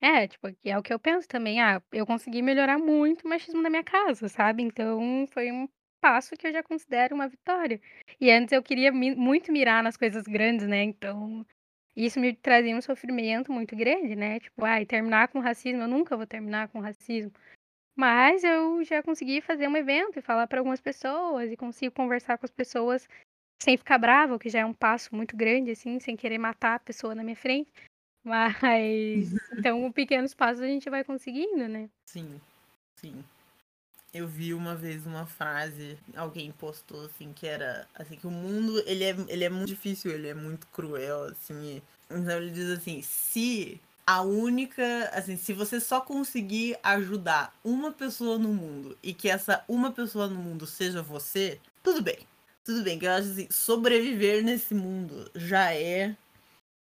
[0.00, 1.60] É, tipo, é o que eu penso também.
[1.60, 4.62] Ah, eu consegui melhorar muito o machismo da minha casa, sabe?
[4.62, 5.66] Então foi um
[6.00, 7.80] passo que eu já considero uma vitória.
[8.20, 10.82] E antes eu queria mi muito mirar nas coisas grandes, né?
[10.82, 11.44] Então
[11.96, 14.38] isso me trazia um sofrimento muito grande, né?
[14.38, 17.32] Tipo, ai, terminar com racismo, eu nunca vou terminar com racismo.
[17.96, 22.36] Mas eu já consegui fazer um evento e falar para algumas pessoas e consigo conversar
[22.36, 23.08] com as pessoas
[23.62, 26.74] sem ficar brava, o que já é um passo muito grande, assim, sem querer matar
[26.74, 27.72] a pessoa na minha frente.
[28.22, 31.88] Mas, então, pequenos passos a gente vai conseguindo, né?
[32.06, 32.40] Sim,
[32.96, 33.24] sim.
[34.12, 38.82] Eu vi uma vez uma frase, alguém postou assim, que era assim, que o mundo,
[38.86, 41.82] ele é, ele é muito difícil, ele é muito cruel, assim.
[42.10, 48.38] Então ele diz assim, se a única, assim, se você só conseguir ajudar uma pessoa
[48.38, 52.18] no mundo e que essa uma pessoa no mundo seja você, tudo bem.
[52.64, 56.16] Tudo bem, que eu acho assim, sobreviver nesse mundo já é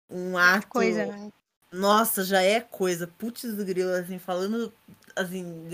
[0.09, 0.67] um ato.
[0.67, 1.31] Coisa, né?
[1.71, 3.07] Nossa, já é coisa.
[3.07, 4.73] Putz do grilo, assim, falando
[5.15, 5.67] assim,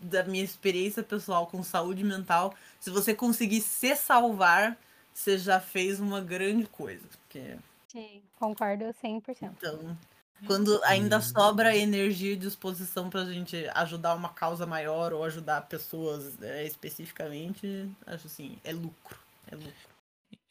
[0.00, 4.76] da minha experiência pessoal com saúde mental, se você conseguir se salvar,
[5.12, 7.02] você já fez uma grande coisa.
[7.08, 7.56] Porque...
[7.88, 9.24] Sim, concordo 100%.
[9.42, 9.96] Então,
[10.46, 16.40] quando ainda sobra energia e disposição pra gente ajudar uma causa maior ou ajudar pessoas
[16.42, 19.18] é, especificamente, acho assim, é lucro.
[19.50, 19.93] É lucro.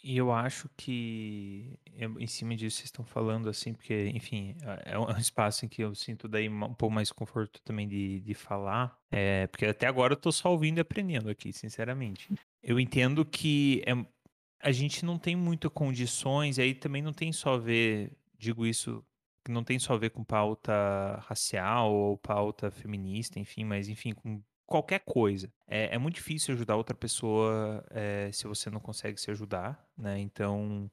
[0.04, 5.10] E eu acho que em cima disso vocês estão falando assim, porque, enfim, é um
[5.18, 9.48] espaço em que eu sinto daí um pouco mais conforto também de, de falar, é,
[9.48, 12.30] porque até agora eu tô só ouvindo e aprendendo aqui, sinceramente.
[12.62, 13.94] Eu entendo que é,
[14.60, 18.66] a gente não tem muitas condições, e aí também não tem só a ver, digo
[18.66, 19.02] isso,
[19.48, 20.74] não tem só a ver com pauta
[21.28, 24.42] racial ou pauta feminista, enfim, mas enfim, com
[24.74, 25.54] qualquer coisa.
[25.68, 30.20] É, é muito difícil ajudar outra pessoa é, se você não consegue se ajudar, né?
[30.20, 30.90] Então,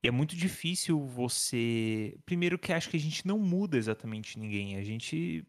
[0.00, 2.16] é muito difícil você.
[2.24, 4.76] Primeiro, que acho que a gente não muda exatamente ninguém.
[4.76, 5.44] A gente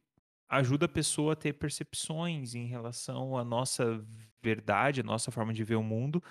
[0.49, 4.03] ajuda a pessoa a ter percepções em relação à nossa
[4.41, 6.23] verdade, à nossa forma de ver o mundo.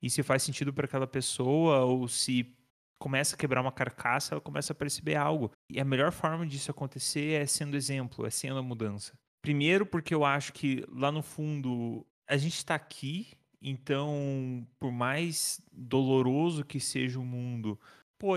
[0.00, 2.56] E se faz sentido para aquela pessoa, ou se
[2.98, 5.50] começa a quebrar uma carcaça, ela começa a perceber algo.
[5.68, 9.12] E a melhor forma disso acontecer é sendo exemplo, é sendo a mudança.
[9.44, 13.28] Primeiro, porque eu acho que lá no fundo a gente está aqui,
[13.60, 17.78] então, por mais doloroso que seja o mundo,
[18.18, 18.36] pô,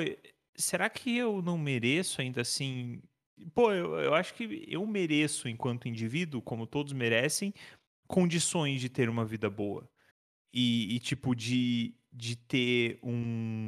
[0.54, 3.02] será que eu não mereço ainda assim?
[3.54, 7.54] Pô, eu, eu acho que eu mereço, enquanto indivíduo, como todos merecem,
[8.06, 9.90] condições de ter uma vida boa.
[10.54, 13.64] E, e tipo, de, de ter um,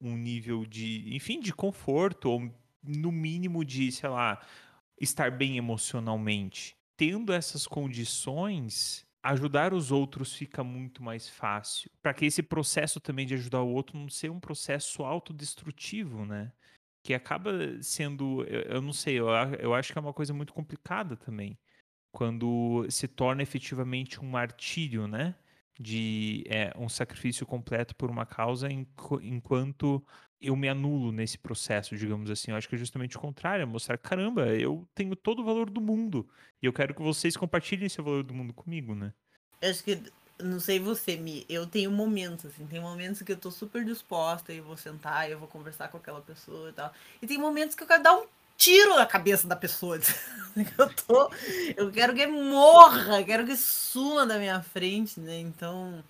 [0.00, 4.44] um nível de, enfim, de conforto, ou no mínimo de, sei lá,
[5.00, 11.90] estar bem emocionalmente tendo essas condições, ajudar os outros fica muito mais fácil.
[12.02, 16.52] Para que esse processo também de ajudar o outro não seja um processo autodestrutivo, né?
[17.02, 21.58] Que acaba sendo, eu não sei, eu acho que é uma coisa muito complicada também.
[22.12, 25.34] Quando se torna efetivamente um martírio, né?
[25.80, 28.68] De é, um sacrifício completo por uma causa,
[29.22, 30.04] enquanto
[30.40, 32.50] eu me anulo nesse processo, digamos assim.
[32.50, 35.68] Eu acho que é justamente o contrário, é mostrar, caramba, eu tenho todo o valor
[35.68, 36.28] do mundo.
[36.62, 39.12] E eu quero que vocês compartilhem esse valor do mundo comigo, né?
[39.60, 40.02] Eu acho que,
[40.42, 44.52] não sei você, Mi, eu tenho momentos, assim, tem momentos que eu tô super disposta
[44.52, 46.92] e vou sentar e eu vou conversar com aquela pessoa e tal.
[47.20, 48.26] E tem momentos que eu quero dar um
[48.56, 49.98] tiro na cabeça da pessoa.
[50.78, 51.30] eu tô.
[51.76, 55.38] Eu quero que morra, quero que suma da minha frente, né?
[55.38, 56.02] Então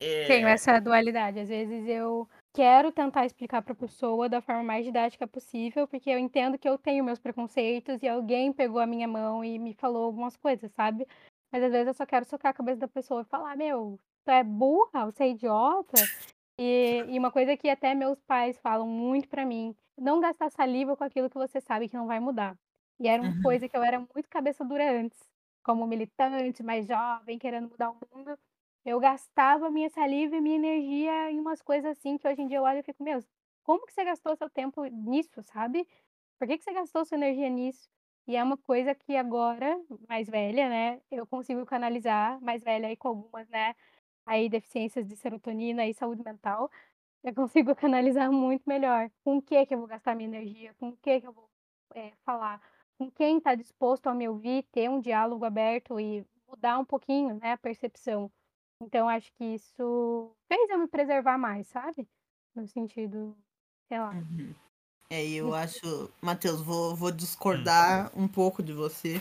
[0.00, 0.26] É...
[0.26, 1.40] Tenho essa dualidade.
[1.40, 2.28] Às vezes eu
[2.58, 6.68] quero tentar explicar para a pessoa da forma mais didática possível, porque eu entendo que
[6.68, 10.72] eu tenho meus preconceitos e alguém pegou a minha mão e me falou algumas coisas,
[10.72, 11.06] sabe?
[11.52, 14.30] Mas às vezes eu só quero socar a cabeça da pessoa e falar: Meu, tu
[14.30, 16.10] é burra, você é idiota.
[16.58, 20.96] E, e uma coisa que até meus pais falam muito para mim: não gastar saliva
[20.96, 22.58] com aquilo que você sabe que não vai mudar.
[23.00, 23.42] E era uma Uhum.
[23.42, 25.18] coisa que eu era muito cabeça dura antes,
[25.64, 28.36] como militante, mais jovem, querendo mudar o mundo.
[28.88, 32.56] Eu gastava minha saliva e minha energia em umas coisas assim que hoje em dia
[32.56, 33.22] eu olho e fico: Meu,
[33.62, 35.86] como que você gastou seu tempo nisso, sabe?
[36.38, 37.86] Por que, que você gastou sua energia nisso?
[38.26, 39.78] E é uma coisa que agora,
[40.08, 43.74] mais velha, né, eu consigo canalizar, mais velha aí com algumas, né,
[44.26, 46.70] aí deficiências de serotonina e saúde mental,
[47.24, 49.10] eu consigo canalizar muito melhor.
[49.24, 50.74] Com o que que eu vou gastar minha energia?
[50.80, 51.50] Com o que que eu vou
[51.94, 52.62] é, falar?
[52.98, 57.34] Com quem está disposto a me ouvir, ter um diálogo aberto e mudar um pouquinho,
[57.34, 58.30] né, a percepção.
[58.80, 62.08] Então acho que isso fez eu me preservar mais, sabe?
[62.54, 63.36] No sentido,
[63.88, 64.10] sei lá.
[64.10, 64.54] Uhum.
[65.10, 68.24] É, eu acho, Matheus, vou, vou discordar hum.
[68.24, 69.20] um pouco de você.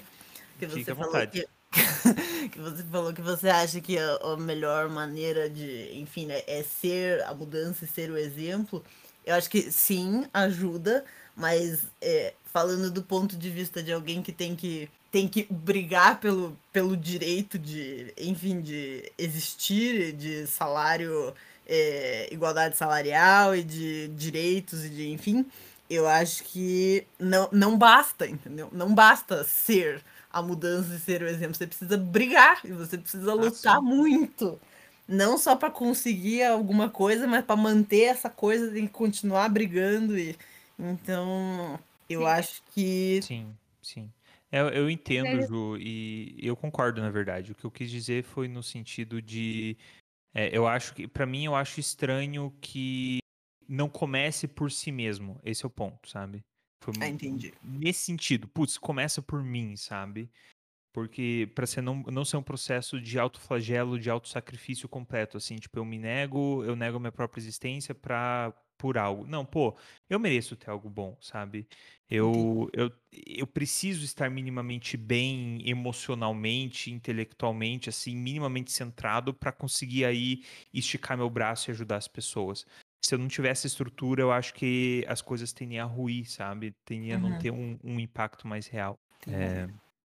[0.59, 1.47] Que você Fica à falou vontade.
[1.71, 6.41] que, que você falou que você acha que a, a melhor maneira de, enfim, né,
[6.45, 8.83] é ser a mudança e ser o exemplo.
[9.25, 11.05] Eu acho que sim, ajuda,
[11.35, 16.19] mas é, falando do ponto de vista de alguém que tem que tem que brigar
[16.19, 21.33] pelo, pelo direito de, enfim, de existir, de salário,
[21.65, 25.43] é, igualdade salarial e de direitos e de, enfim,
[25.89, 28.69] eu acho que não, não basta, entendeu?
[28.71, 31.55] Não basta ser a mudança e ser o exemplo.
[31.55, 34.59] Você precisa brigar e você precisa lutar ah, muito.
[35.07, 40.15] Não só para conseguir alguma coisa, mas para manter essa coisa, tem que continuar brigando.
[40.15, 40.37] E...
[40.77, 42.27] Então, eu sim.
[42.27, 43.19] acho que.
[43.23, 43.47] Sim,
[43.81, 44.11] sim.
[44.51, 47.51] Eu, eu entendo, Ju, e eu concordo, na verdade.
[47.51, 49.77] O que eu quis dizer foi no sentido de.
[50.33, 53.19] É, eu acho que, para mim, eu acho estranho que
[53.67, 55.39] não comece por si mesmo.
[55.43, 56.43] Esse é o ponto, sabe?
[56.81, 57.53] Foi ah, entendi.
[57.61, 60.31] Nesse sentido, putz, começa por mim, sabe?
[60.93, 65.77] Porque para ser não, não ser um processo de autoflagelo, de autossacrifício completo, assim, tipo,
[65.77, 69.25] eu me nego, eu nego a minha própria existência pra, por algo.
[69.27, 69.77] Não, pô,
[70.09, 71.67] eu mereço ter algo bom, sabe?
[72.09, 80.43] Eu, eu, eu preciso estar minimamente bem emocionalmente, intelectualmente, assim, minimamente centrado para conseguir aí
[80.73, 82.65] esticar meu braço e ajudar as pessoas
[83.03, 86.73] se eu não tivesse estrutura, eu acho que as coisas tendiam a ruir, sabe?
[86.83, 87.35] Tendia a não Uhum.
[87.35, 88.95] ter um, um impacto mais real.
[89.29, 89.67] É,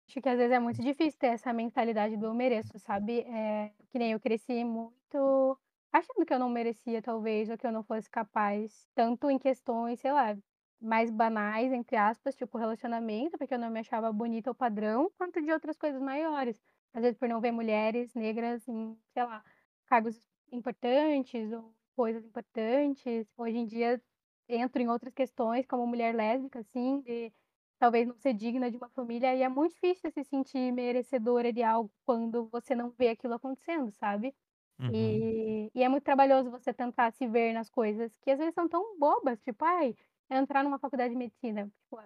[0.08, 3.22] Acho que às vezes é muito difícil ter essa mentalidade do eu mereço, sabe?
[3.22, 5.58] É, que nem eu cresci muito
[5.92, 10.00] achando que eu não merecia, talvez, ou que eu não fosse capaz, tanto em questões,
[10.00, 10.38] sei lá,
[10.82, 15.42] mais banais, entre aspas, tipo relacionamento, porque eu não me achava bonita ou padrão, quanto
[15.42, 16.62] de outras coisas maiores.
[16.94, 19.44] Às vezes por não ver mulheres negras em, sei lá,
[19.88, 20.18] cargos
[20.52, 23.28] importantes ou coisas importantes.
[23.38, 24.02] Hoje em dia
[24.48, 27.34] entro em outras questões, como mulher lésbica, assim, de
[27.80, 31.64] talvez não ser digna de uma família, e é muito difícil se sentir merecedora de
[31.64, 34.34] algo quando você não vê aquilo acontecendo, sabe?
[34.80, 34.92] Uhum.
[34.94, 38.68] E, e é muito trabalhoso você tentar se ver nas coisas que às vezes são
[38.68, 39.96] tão bobas, tipo, ai,
[40.30, 41.72] entrar numa faculdade de medicina.
[41.84, 42.02] Tipo,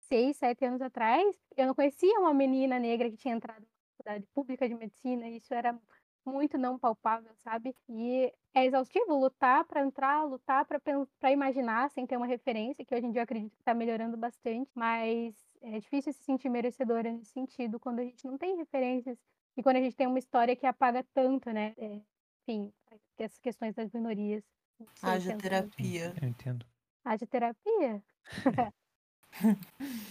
[0.00, 4.26] seis, sete anos atrás, eu não conhecia uma menina negra que tinha entrado numa faculdade
[4.34, 5.78] pública de medicina, e isso era
[6.24, 7.74] muito não palpável, sabe?
[7.88, 13.06] E é exaustivo lutar para entrar, lutar para imaginar sem ter uma referência, que hoje
[13.06, 17.32] em dia eu acredito que está melhorando bastante, mas é difícil se sentir merecedora nesse
[17.32, 19.18] sentido quando a gente não tem referências
[19.56, 21.74] e quando a gente tem uma história que apaga tanto, né?
[21.76, 22.00] É,
[22.42, 22.72] enfim,
[23.18, 24.44] essas questões das minorias.
[25.02, 26.14] Haja terapia.
[26.20, 26.66] Eu entendo.
[27.04, 28.02] Haja terapia?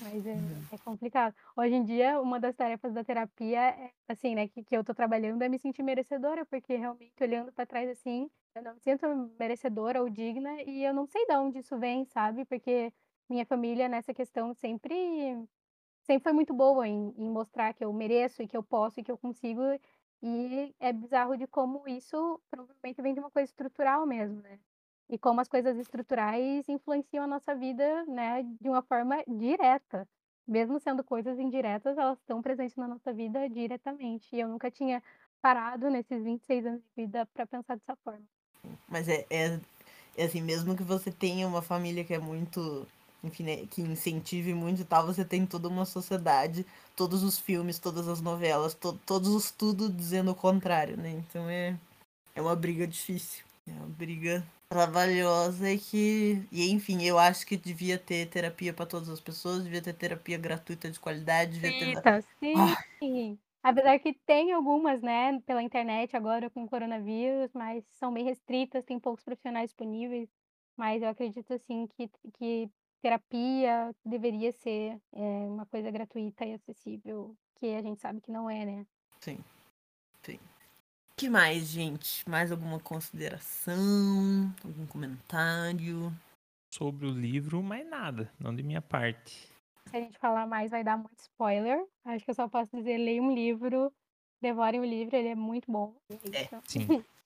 [0.01, 0.37] Mas é,
[0.71, 1.35] é, complicado.
[1.55, 4.93] Hoje em dia, uma das tarefas da terapia é, assim, né, que, que eu tô
[4.93, 9.07] trabalhando é me sentir merecedora, porque realmente olhando para trás assim, eu não me sinto
[9.37, 12.45] merecedora ou digna e eu não sei de onde isso vem, sabe?
[12.45, 12.93] Porque
[13.29, 14.95] minha família nessa questão sempre
[16.13, 19.03] sempre foi muito boa em, em mostrar que eu mereço e que eu posso e
[19.03, 19.61] que eu consigo.
[20.21, 24.59] E é bizarro de como isso provavelmente vem de uma coisa estrutural mesmo, né?
[25.09, 30.07] e como as coisas estruturais influenciam a nossa vida, né, de uma forma direta.
[30.47, 34.35] Mesmo sendo coisas indiretas, elas estão presentes na nossa vida diretamente.
[34.35, 35.01] E eu nunca tinha
[35.41, 38.23] parado nesses 26 anos de vida para pensar dessa forma.
[38.87, 39.59] Mas é, é,
[40.17, 42.87] é, assim, mesmo que você tenha uma família que é muito,
[43.23, 46.65] enfim, né, que incentive muito e tal, você tem toda uma sociedade,
[46.95, 51.11] todos os filmes, todas as novelas, to, todos os tudo dizendo o contrário, né?
[51.11, 51.77] Então é,
[52.35, 53.43] é uma briga difícil.
[53.67, 56.43] É uma briga trabalhosa e que.
[56.51, 60.37] E enfim, eu acho que devia ter terapia para todas as pessoas, devia ter terapia
[60.37, 62.23] gratuita de qualidade, devia ter.
[62.99, 63.39] Sim.
[63.61, 68.85] Apesar que tem algumas, né, pela internet agora com o coronavírus, mas são bem restritas,
[68.85, 70.29] tem poucos profissionais disponíveis,
[70.77, 72.69] mas eu acredito assim que que
[73.01, 78.49] terapia deveria ser, eh, uma coisa gratuita e acessível, que a gente sabe que não
[78.49, 78.85] é, né.
[79.21, 79.39] Sim,
[80.23, 80.39] sim.
[81.15, 82.27] Que mais, gente?
[82.29, 84.53] Mais alguma consideração?
[84.63, 86.11] Algum comentário?
[86.71, 89.49] Sobre o livro, mais nada, não de minha parte.
[89.89, 92.97] Se a gente falar mais vai dar muito spoiler, acho que eu só posso dizer:
[92.97, 93.91] "Leia um livro,
[94.39, 95.95] devorem o livro, ele é muito bom".
[96.31, 96.87] É, sim.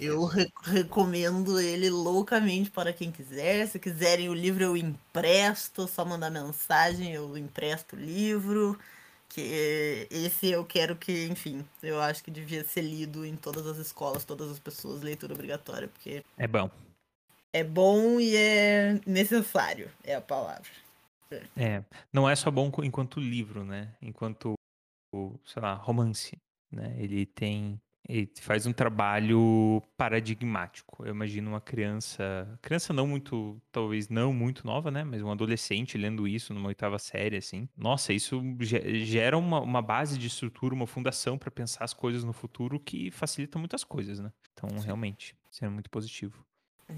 [0.00, 3.66] Eu re recomendo ele loucamente para quem quiser.
[3.66, 8.78] Se quiserem o livro, eu empresto, só mandar mensagem, eu empresto o livro.
[9.28, 13.78] Que esse eu quero que, enfim, eu acho que devia ser lido em todas as
[13.78, 16.70] escolas, todas as pessoas, leitura obrigatória, porque É bom.
[17.52, 20.70] é bom e é necessário, é a palavra.
[21.56, 21.82] É,
[22.12, 23.94] não é só bom enquanto livro, né?
[24.02, 24.52] Enquanto,
[25.46, 26.36] sei lá, romance,
[26.70, 26.94] né?
[26.98, 31.04] Ele tem, ele faz um trabalho paradigmático.
[31.04, 35.04] Eu imagino uma criança, criança não muito, talvez não muito nova, né?
[35.04, 37.68] Mas um adolescente lendo isso numa oitava série, assim.
[37.76, 42.24] Nossa, isso ge- gera uma, uma base de estrutura, uma fundação para pensar as coisas
[42.24, 44.32] no futuro que facilita muitas coisas, né?
[44.52, 46.44] Então, realmente, isso é muito positivo.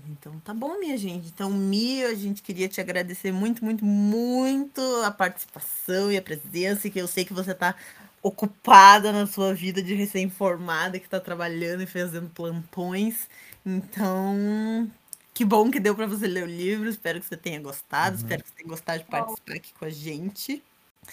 [0.08, 1.28] Então tá bom, minha gente.
[1.28, 6.90] Então, Mia, a gente queria te agradecer muito, muito, muito a participação e a presença,
[6.90, 7.76] que eu sei que você tá
[8.24, 13.28] ocupada na sua vida de recém-formada, que tá trabalhando e fazendo plantões.
[13.66, 14.90] Então,
[15.34, 16.88] que bom que deu para você ler o livro.
[16.88, 18.16] Espero que você tenha gostado, Uhum.
[18.16, 20.62] espero que você tenha gostado de participar aqui com a gente.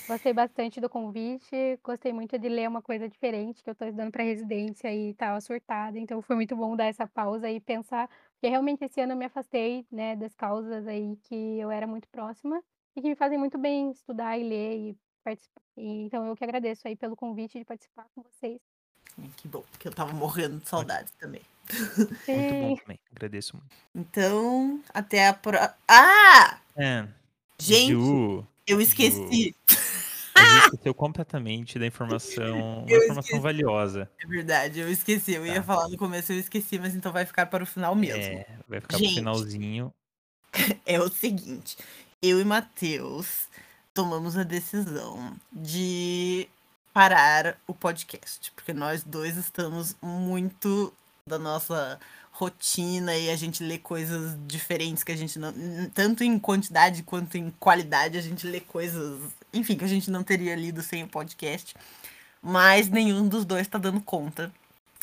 [0.07, 4.12] Gostei bastante do convite, gostei muito de ler uma coisa diferente, que eu tô estudando
[4.12, 8.49] para residência e estava surtada, então foi muito bom dar essa pausa e pensar, porque
[8.49, 12.62] realmente esse ano eu me afastei, né, das causas aí que eu era muito próxima
[12.95, 15.62] e que me fazem muito bem estudar e ler e participar.
[15.78, 18.60] E, então eu que agradeço aí pelo convite de participar com vocês.
[19.38, 21.42] Que bom, porque eu tava morrendo de saudade também.
[21.98, 22.76] Muito bom Sim.
[22.82, 23.00] também.
[23.16, 23.76] Agradeço muito.
[23.96, 25.76] Então, até a próxima.
[25.88, 26.60] Ah!
[26.76, 27.08] É,
[27.60, 29.56] Gente, Ju, eu esqueci.
[30.34, 33.40] A gente esqueceu completamente da informação, uma informação esqueci.
[33.40, 34.10] valiosa.
[34.20, 35.34] É verdade, eu esqueci.
[35.34, 35.64] Eu ia Tá.
[35.64, 38.22] falar no começo, eu esqueci, mas então vai ficar para o final mesmo.
[38.24, 39.08] É, vai ficar Gente.
[39.10, 39.94] pro finalzinho.
[40.86, 41.78] É o seguinte,
[42.22, 43.48] eu e Matheus
[43.94, 46.48] tomamos a decisão de
[46.94, 50.94] parar o podcast, porque nós dois estamos muito
[51.26, 52.00] da nossa
[52.32, 55.54] rotina e a gente lê coisas diferentes que a gente não,
[55.94, 59.22] tanto em quantidade quanto em qualidade, a gente lê coisas,
[59.54, 61.76] enfim, que a gente não teria lido sem o podcast,
[62.42, 64.52] mas nenhum dos dois tá dando conta.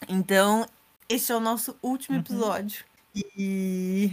[0.09, 0.67] Então,
[1.09, 2.23] esse é o nosso último Uhum.
[2.23, 2.85] episódio
[3.15, 4.13] e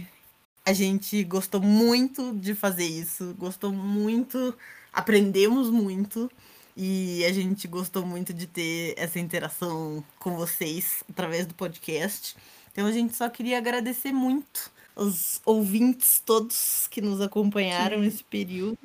[0.66, 4.54] a gente gostou muito de fazer isso, gostou muito,
[4.92, 6.30] aprendemos muito
[6.76, 12.36] e a gente gostou muito de ter essa interação com vocês através do podcast.
[12.72, 18.78] Então a gente só queria agradecer muito os ouvintes todos que nos acompanharam nesse período.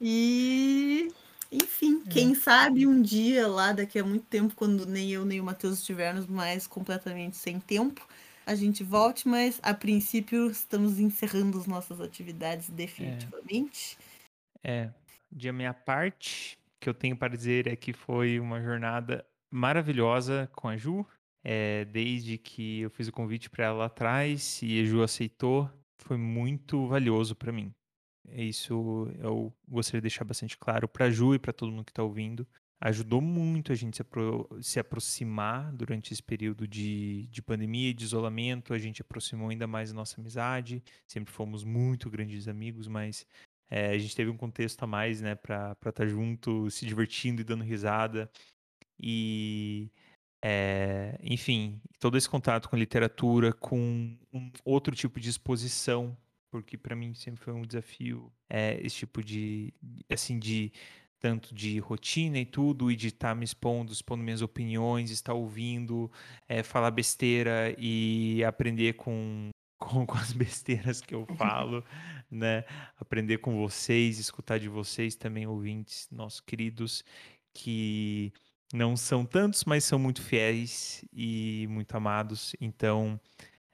[0.00, 1.08] E
[1.52, 2.10] enfim, É.
[2.10, 5.78] quem sabe um dia lá daqui a muito tempo, quando nem eu nem o Matheus
[5.78, 8.06] estivermos mais completamente sem tempo,
[8.48, 13.98] a gente volte, mas a princípio estamos encerrando as nossas atividades definitivamente.
[14.64, 14.90] É,
[15.30, 19.22] de minha parte, o que eu tenho para dizer é que foi uma jornada
[19.52, 21.06] maravilhosa com a Ju.
[21.44, 25.70] É, desde que eu fiz o convite para ela lá atrás e a Ju aceitou,
[25.98, 27.70] foi muito valioso para mim.
[28.30, 31.92] Isso eu gostaria de deixar bastante claro para a Ju e para todo mundo que
[31.92, 32.46] está ouvindo.
[32.80, 37.94] Ajudou muito a gente se, apro se aproximar durante esse período de, de pandemia e
[37.94, 38.72] de isolamento.
[38.72, 40.82] A gente aproximou ainda mais a nossa amizade.
[41.06, 43.26] Sempre fomos muito grandes amigos, mas
[43.68, 47.40] é, a gente teve um contexto a mais, né, para estar tá junto, se divertindo
[47.40, 48.30] e dando risada.
[48.98, 49.90] E,
[50.40, 56.16] é, enfim, todo esse contato com literatura, com um outro tipo de exposição,
[56.48, 59.74] porque para mim sempre foi um desafio é, esse tipo de,
[60.08, 60.72] assim, de
[61.18, 65.34] tanto de rotina e tudo, e de estar tá me expondo, expondo minhas opiniões, estar
[65.34, 66.10] ouvindo,
[66.48, 71.84] é, falar besteira e aprender com, com, com, as besteiras que eu falo,
[72.30, 72.64] né?
[72.96, 77.04] Aprender com vocês, escutar de vocês também, ouvintes, nossos queridos,
[77.52, 78.32] que
[78.72, 82.54] não são tantos, mas são muito fiéis e muito amados.
[82.60, 83.18] Então,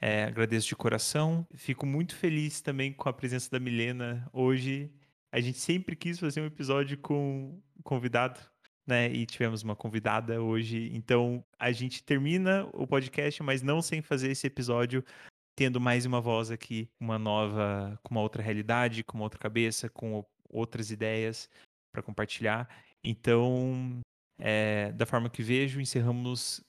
[0.00, 1.46] é, agradeço de coração.
[1.54, 4.90] Fico muito feliz também com a presença da Milena hoje.
[5.34, 8.38] A gente sempre quis fazer um episódio com convidado,
[8.86, 9.12] né?
[9.12, 10.92] E tivemos uma convidada hoje.
[10.94, 15.04] Então, a gente termina o podcast, mas não sem fazer esse episódio
[15.56, 19.88] tendo mais uma voz aqui, uma nova, com uma outra realidade, com uma outra cabeça,
[19.88, 21.50] com outras ideias
[21.92, 22.68] para compartilhar.
[23.02, 24.02] Então,
[24.38, 26.62] é, da forma que vejo, encerramos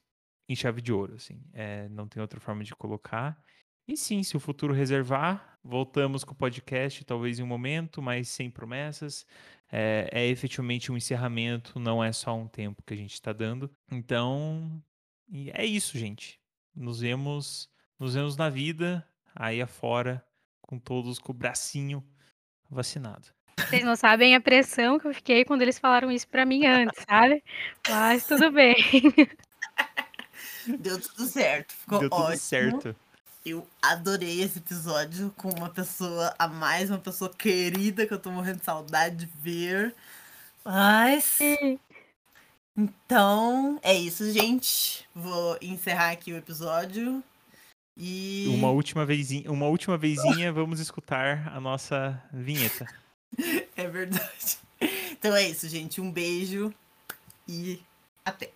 [0.50, 1.40] em chave de ouro, assim.
[1.54, 3.40] É, não tem outra forma de colocar.
[3.88, 8.30] E sim, se o futuro reservar, voltamos com o podcast, talvez em um momento, mas
[8.30, 9.26] sem promessas.
[9.72, 13.70] É, é efetivamente um encerramento, não é só um tempo que a gente está dando.
[13.91, 14.82] Então,
[15.53, 16.40] é isso, gente.
[16.76, 20.24] Nos vemos, nos vemos na vida, aí afora,
[20.62, 22.03] com todos com o bracinho
[22.70, 23.28] vacinado.
[23.60, 27.03] Vocês não sabem a pressão que eu fiquei quando eles falaram isso para mim antes,
[27.07, 27.44] sabe?
[27.88, 28.76] Mas tudo bem.
[30.80, 32.38] Deu tudo certo, ficou Deu tudo ótimo.
[32.38, 32.95] certo.
[33.45, 38.31] Eu adorei esse episódio com uma pessoa a mais, uma pessoa querida que eu tô
[38.31, 39.93] morrendo de saudade de ver.
[40.63, 41.38] Mas.
[42.76, 45.07] Então, é isso, gente.
[45.13, 47.23] Vou encerrar aqui o episódio.
[47.95, 48.47] E.
[48.49, 52.88] Uma última vezinha, uma última vezinha, vamos escutar a nossa vinheta.
[53.76, 54.57] É verdade.
[55.11, 55.99] Então é isso, gente.
[55.99, 56.73] Um beijo
[57.45, 57.81] e
[58.23, 58.49] até.